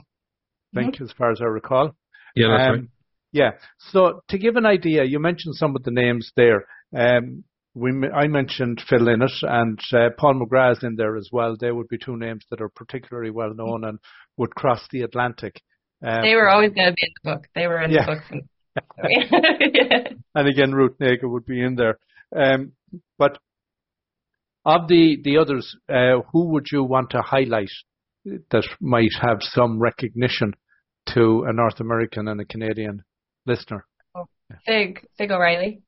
I 0.74 0.82
think, 0.82 0.96
mm-hmm. 0.96 1.06
as 1.06 1.12
far 1.18 1.32
as 1.32 1.40
I 1.42 1.46
recall. 1.46 1.96
Yeah, 2.36 2.48
that's 2.50 2.70
um, 2.70 2.76
right. 2.76 2.90
Yeah. 3.32 3.52
So 3.92 4.22
to 4.30 4.38
give 4.38 4.56
an 4.56 4.66
idea, 4.66 5.04
you 5.04 5.20
mentioned 5.20 5.56
some 5.56 5.76
of 5.76 5.84
the 5.84 5.92
names 5.92 6.32
there. 6.36 6.66
Um, 6.96 7.44
we 7.74 7.92
I 8.10 8.28
mentioned 8.28 8.82
Phil 8.90 9.00
Lynott 9.00 9.32
and 9.42 9.80
uh, 9.94 10.10
Paul 10.18 10.36
McGrath 10.36 10.84
in 10.84 10.96
there 10.96 11.18
as 11.18 11.30
well. 11.32 11.56
They 11.60 11.72
would 11.72 11.88
be 11.88 11.98
two 11.98 12.18
names 12.18 12.46
that 12.50 12.62
are 12.62 12.70
particularly 12.70 13.32
well 13.32 13.54
known 13.54 13.84
and 13.84 14.00
would 14.38 14.56
cross 14.56 14.82
the 14.92 15.02
Atlantic. 15.02 15.62
Um, 16.02 16.22
they 16.24 16.36
were 16.36 16.50
always 16.50 16.72
going 16.72 16.90
to 16.90 16.94
be 16.94 17.08
in 17.08 17.14
the 17.24 17.32
book. 17.32 17.48
They 17.56 17.68
were 17.68 17.82
in 17.82 17.92
yeah. 17.92 18.06
the 18.06 18.14
book. 18.14 18.44
yeah. 19.74 20.10
And 20.34 20.48
again, 20.48 20.74
Ruth 20.74 20.98
Negga 21.00 21.24
would 21.24 21.46
be 21.46 21.62
in 21.62 21.76
there. 21.76 21.98
Um, 22.36 22.74
but 23.18 23.38
of 24.66 24.88
the, 24.88 25.18
the 25.24 25.38
others, 25.38 25.76
uh, 25.90 26.22
who 26.32 26.48
would 26.50 26.68
you 26.72 26.84
want 26.84 27.12
to 27.12 27.22
highlight 27.22 27.70
that 28.26 28.64
might 28.80 29.12
have 29.22 29.38
some 29.42 29.80
recognition 29.80 30.54
to 31.14 31.46
a 31.48 31.54
North 31.54 31.80
American 31.80 32.28
and 32.28 32.42
a 32.42 32.46
Canadian 32.46 33.04
listener? 33.46 33.86
Oh, 34.16 34.26
Fig, 34.66 35.06
Fig 35.18 35.32
O'Reilly. 35.32 35.82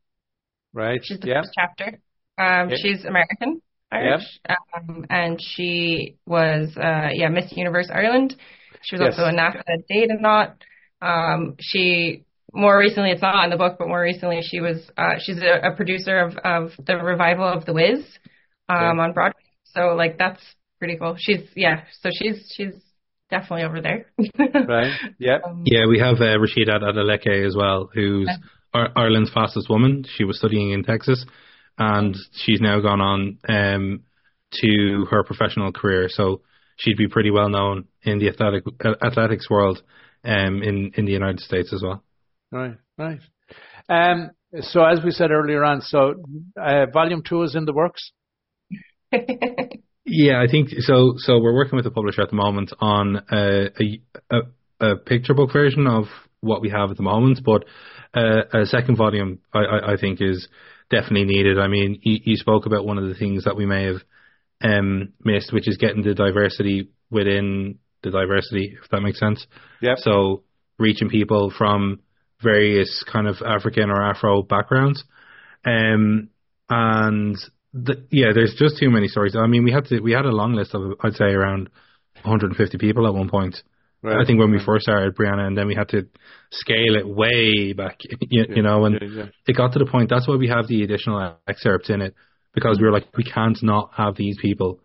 Right. 0.73 0.99
She's 1.03 1.19
the 1.19 1.27
yeah. 1.27 1.41
first 1.41 1.51
chapter. 1.55 1.99
Um, 2.37 2.69
yeah. 2.69 2.75
She's 2.79 3.03
American, 3.03 3.61
Irish, 3.91 4.21
yeah. 4.47 4.55
um, 4.75 5.05
and 5.09 5.39
she 5.41 6.17
was, 6.27 6.69
uh, 6.77 7.09
yeah, 7.13 7.29
Miss 7.29 7.51
Universe 7.55 7.89
Ireland. 7.91 8.35
She 8.83 8.95
was 8.95 9.01
yes. 9.05 9.13
also 9.17 9.29
a 9.29 9.33
NASA 9.33 9.63
Data 9.89 10.55
Um, 11.01 11.55
she 11.59 12.25
more 12.53 12.77
recently, 12.77 13.11
it's 13.11 13.21
not 13.21 13.43
in 13.43 13.49
the 13.49 13.57
book, 13.57 13.77
but 13.77 13.87
more 13.87 14.01
recently, 14.01 14.41
she 14.41 14.61
was 14.61 14.77
uh, 14.97 15.15
she's 15.19 15.37
a, 15.41 15.71
a 15.71 15.75
producer 15.75 16.19
of, 16.19 16.37
of 16.37 16.71
the 16.85 16.95
revival 16.95 17.45
of 17.45 17.65
The 17.65 17.73
Wiz 17.73 18.05
um, 18.69 18.97
yeah. 18.97 19.03
on 19.03 19.13
Broadway. 19.13 19.41
So 19.65 19.95
like 19.95 20.17
that's 20.17 20.41
pretty 20.79 20.97
cool. 20.97 21.15
She's 21.17 21.41
yeah, 21.55 21.83
so 22.01 22.09
she's 22.13 22.51
she's 22.55 22.73
definitely 23.29 23.63
over 23.63 23.81
there. 23.81 24.05
right. 24.67 24.93
Yeah. 25.19 25.39
Um, 25.45 25.63
yeah, 25.65 25.85
we 25.87 25.99
have 25.99 26.15
uh, 26.17 26.37
Rhasidat 26.37 26.81
Adeleke 26.81 27.45
as 27.45 27.55
well, 27.55 27.89
who's 27.93 28.29
yeah. 28.73 28.87
Ireland's 28.95 29.31
fastest 29.33 29.69
woman. 29.69 30.05
She 30.15 30.23
was 30.23 30.37
studying 30.37 30.71
in 30.71 30.83
Texas, 30.83 31.25
and 31.77 32.15
she's 32.33 32.61
now 32.61 32.79
gone 32.79 33.01
on 33.01 33.37
um, 33.47 34.03
to 34.61 35.05
her 35.09 35.23
professional 35.23 35.71
career. 35.71 36.07
So 36.09 36.41
she'd 36.77 36.97
be 36.97 37.07
pretty 37.07 37.31
well 37.31 37.49
known 37.49 37.85
in 38.03 38.19
the 38.19 38.29
athletic 38.29 38.63
athletics 39.03 39.49
world 39.49 39.81
um, 40.23 40.61
in 40.63 40.91
in 40.95 41.05
the 41.05 41.11
United 41.11 41.39
States 41.39 41.73
as 41.73 41.81
well. 41.83 42.03
Right. 42.51 42.77
Right. 42.97 43.19
Um, 43.89 44.31
so 44.61 44.83
as 44.83 45.03
we 45.03 45.11
said 45.11 45.31
earlier 45.31 45.63
on, 45.63 45.81
so 45.81 46.15
uh, 46.59 46.85
volume 46.91 47.21
two 47.27 47.43
is 47.43 47.55
in 47.55 47.65
the 47.65 47.73
works. 47.73 48.11
yeah, 50.05 50.41
I 50.41 50.49
think 50.49 50.69
so. 50.79 51.13
So 51.17 51.39
we're 51.39 51.53
working 51.53 51.75
with 51.75 51.85
the 51.85 51.91
publisher 51.91 52.21
at 52.21 52.29
the 52.29 52.35
moment 52.35 52.73
on 52.79 53.23
a 53.31 53.67
a, 53.79 54.01
a, 54.29 54.91
a 54.91 54.95
picture 54.97 55.33
book 55.33 55.51
version 55.53 55.87
of 55.87 56.05
what 56.41 56.61
we 56.61 56.69
have 56.69 56.91
at 56.91 56.97
the 56.97 57.03
moment, 57.03 57.39
but 57.43 57.65
uh, 58.13 58.43
a 58.53 58.65
second 58.65 58.95
volume 58.95 59.39
I, 59.53 59.59
I, 59.59 59.93
I, 59.93 59.97
think 59.97 60.21
is 60.21 60.47
definitely 60.89 61.25
needed. 61.25 61.59
I 61.59 61.67
mean, 61.67 61.99
you, 62.03 62.19
you, 62.23 62.35
spoke 62.37 62.65
about 62.65 62.85
one 62.85 62.97
of 62.97 63.07
the 63.07 63.15
things 63.15 63.43
that 63.45 63.57
we 63.57 63.65
may 63.65 63.85
have 63.85 64.01
um, 64.61 65.13
missed, 65.23 65.51
which 65.51 65.67
is 65.67 65.77
getting 65.77 66.03
the 66.03 66.13
diversity 66.13 66.89
within 67.09 67.79
the 68.03 68.11
diversity, 68.11 68.77
if 68.81 68.89
that 68.91 69.01
makes 69.01 69.19
sense. 69.19 69.45
Yeah. 69.81 69.95
So 69.97 70.43
reaching 70.77 71.09
people 71.09 71.51
from 71.55 72.01
various 72.41 73.03
kind 73.11 73.27
of 73.27 73.37
African 73.45 73.89
or 73.89 74.01
Afro 74.01 74.43
backgrounds, 74.43 75.03
um, 75.65 76.29
and 76.69 77.37
the, 77.83 78.07
yeah, 78.11 78.33
there's 78.33 78.55
just 78.57 78.77
too 78.79 78.89
many 78.89 79.07
stories. 79.07 79.35
I 79.35 79.47
mean, 79.47 79.63
we 79.63 79.71
had 79.71 79.85
to 79.85 79.99
we 79.99 80.11
had 80.11 80.25
a 80.25 80.31
long 80.31 80.53
list 80.53 80.73
of 80.73 80.93
I'd 81.01 81.15
say 81.15 81.25
around 81.25 81.69
150 82.23 82.77
people 82.77 83.07
at 83.07 83.13
one 83.13 83.29
point. 83.29 83.61
Right. 84.03 84.21
I 84.21 84.25
think 84.25 84.39
when 84.39 84.51
we 84.51 84.63
first 84.63 84.83
started 84.83 85.15
Brianna, 85.15 85.47
and 85.47 85.57
then 85.57 85.67
we 85.67 85.75
had 85.75 85.89
to 85.89 86.07
scale 86.51 86.95
it 86.95 87.07
way 87.07 87.73
back, 87.73 87.97
you, 88.01 88.17
yeah, 88.29 88.55
you 88.55 88.61
know, 88.61 88.85
and 88.85 88.99
yeah, 89.01 89.07
yeah. 89.07 89.25
it 89.47 89.55
got 89.55 89.73
to 89.73 89.79
the 89.79 89.87
point. 89.87 90.09
That's 90.09 90.27
why 90.27 90.35
we 90.35 90.47
have 90.49 90.67
the 90.67 90.83
additional 90.83 91.37
excerpts 91.47 91.89
in 91.89 92.01
it 92.01 92.13
because 92.53 92.79
we 92.79 92.85
were 92.85 92.93
like, 92.93 93.07
we 93.17 93.23
can't 93.23 93.57
not 93.63 93.91
have 93.95 94.15
these 94.15 94.37
people 94.41 94.79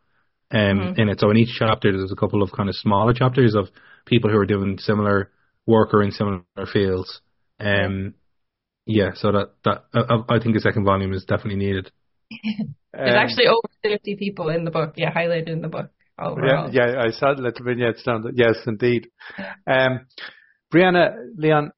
um, 0.50 0.60
mm-hmm. 0.60 1.00
in 1.00 1.08
it. 1.08 1.20
So 1.20 1.30
in 1.30 1.36
each 1.36 1.54
chapter, 1.58 1.92
there's 1.92 2.12
a 2.12 2.16
couple 2.16 2.42
of 2.42 2.52
kind 2.52 2.68
of 2.68 2.74
smaller 2.76 3.12
chapters 3.12 3.54
of 3.54 3.68
people 4.06 4.30
who 4.30 4.38
are 4.38 4.46
doing 4.46 4.78
similar 4.78 5.30
work 5.66 5.94
or 5.94 6.02
in 6.02 6.10
similar 6.10 6.42
fields. 6.72 7.20
Um, 7.60 8.14
yeah, 8.86 9.10
so 9.14 9.32
that 9.32 9.50
that 9.64 9.84
I, 9.94 10.36
I 10.36 10.38
think 10.40 10.54
the 10.54 10.60
second 10.60 10.84
volume 10.84 11.12
is 11.12 11.24
definitely 11.24 11.64
needed. 11.64 11.90
There's 12.92 13.10
um, 13.10 13.16
actually 13.16 13.46
over 13.46 13.68
50 13.82 14.16
people 14.16 14.50
in 14.50 14.64
the 14.64 14.70
book, 14.70 14.94
yeah, 14.96 15.12
highlighted 15.12 15.48
in 15.48 15.62
the 15.62 15.68
book. 15.68 15.90
Overall. 16.18 16.70
Yeah, 16.70 16.92
yeah, 16.92 17.02
I 17.02 17.10
saw 17.10 17.34
the 17.34 17.42
little 17.42 17.64
vignettes 17.64 18.02
down. 18.02 18.22
The, 18.22 18.32
yes, 18.34 18.56
indeed. 18.66 19.08
Um, 19.66 20.06
Brianna, 20.72 21.14
Leon, 21.36 21.72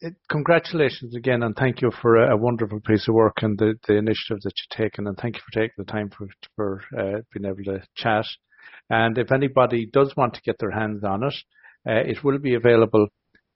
it, 0.00 0.14
congratulations 0.30 1.14
again, 1.14 1.42
and 1.42 1.54
thank 1.54 1.82
you 1.82 1.90
for 2.02 2.16
a, 2.16 2.34
a, 2.34 2.36
wonderful 2.36 2.80
piece 2.80 3.06
of 3.08 3.14
work 3.14 3.42
and 3.42 3.58
the, 3.58 3.74
the 3.86 3.96
initiative 3.96 4.38
that 4.42 4.52
you've 4.56 4.76
taken, 4.76 5.06
and 5.06 5.16
thank 5.16 5.36
you 5.36 5.42
for 5.44 5.60
taking 5.60 5.74
the 5.78 5.84
time 5.84 6.10
for 6.10 6.26
for 6.56 6.80
uh, 6.98 7.20
being 7.32 7.44
able 7.46 7.64
to 7.64 7.86
chat. 7.96 8.24
And 8.90 9.16
if 9.18 9.32
anybody 9.32 9.86
does 9.86 10.14
want 10.16 10.34
to 10.34 10.42
get 10.42 10.58
their 10.58 10.70
hands 10.70 11.04
on 11.04 11.22
it, 11.22 11.34
uh, 11.88 12.10
it 12.10 12.24
will 12.24 12.38
be 12.38 12.54
available 12.54 13.08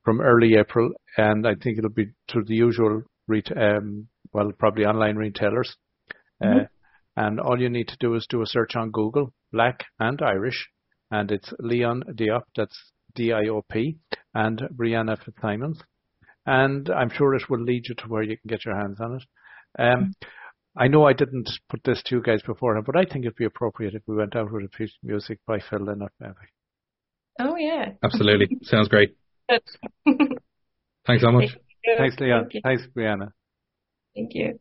from 0.05 0.21
early 0.21 0.57
April, 0.57 0.91
and 1.17 1.47
I 1.47 1.55
think 1.55 1.79
it'll 1.79 1.91
be 1.91 2.13
through 2.31 2.45
the 2.45 2.55
usual, 2.55 3.03
ret- 3.27 3.57
um, 3.57 4.09
well, 4.33 4.53
probably 4.59 4.85
online 4.85 5.17
retailers. 5.17 5.75
Uh, 6.43 6.47
mm-hmm. 6.47 6.78
And 7.19 7.41
all 7.41 7.61
you 7.61 7.69
need 7.69 7.89
to 7.89 7.97
do 7.99 8.15
is 8.15 8.29
do 8.31 8.43
a 8.43 8.47
search 8.47 8.77
on 8.77 8.93
Google, 8.93 9.33
Black 9.51 9.87
and 9.99 10.23
Irish, 10.23 10.69
and 11.11 11.33
it's 11.33 11.53
Leon 11.59 12.05
Diop, 12.15 12.45
that's 12.55 12.93
D-I-O-P, 13.17 13.99
and 14.35 14.63
Brianna 14.73 15.19
Fitzsimons. 15.19 15.83
And 16.47 16.89
I'm 16.89 17.11
sure 17.11 17.35
it 17.35 17.51
will 17.51 17.61
lead 17.61 17.87
you 17.89 17.97
to 17.97 18.05
where 18.05 18.23
you 18.23 18.37
can 18.37 18.47
get 18.47 18.65
your 18.65 18.77
hands 18.77 19.01
on 19.01 19.17
it. 19.17 19.25
Um, 19.77 19.87
mm-hmm. 19.89 20.81
I 20.81 20.87
know 20.87 21.07
I 21.07 21.13
didn't 21.13 21.51
put 21.69 21.83
this 21.83 22.01
to 22.05 22.15
you 22.15 22.23
guys 22.23 22.41
beforehand, 22.43 22.87
but 22.87 22.97
I 22.97 23.05
think 23.05 23.25
it'd 23.25 23.35
be 23.35 23.47
appropriate 23.47 23.95
if 23.95 24.03
we 24.07 24.15
went 24.15 24.37
out 24.37 24.53
with 24.53 24.67
a 24.67 24.69
piece 24.69 24.95
of 25.03 25.09
music 25.09 25.41
by 25.45 25.59
Phil 25.59 25.81
Lynott, 25.81 26.13
maybe. 26.21 26.35
Oh, 27.41 27.57
yeah. 27.57 27.95
Absolutely. 28.01 28.59
Sounds 28.63 28.87
great. 28.87 29.17
Thanks 29.49 31.23
so 31.23 31.33
much. 31.33 31.51
Thanks, 31.97 32.17
Leon. 32.21 32.49
Thank 32.53 32.63
Thanks, 32.63 32.83
Brianna. 32.97 33.33
Thank 34.15 34.31
you. 34.35 34.61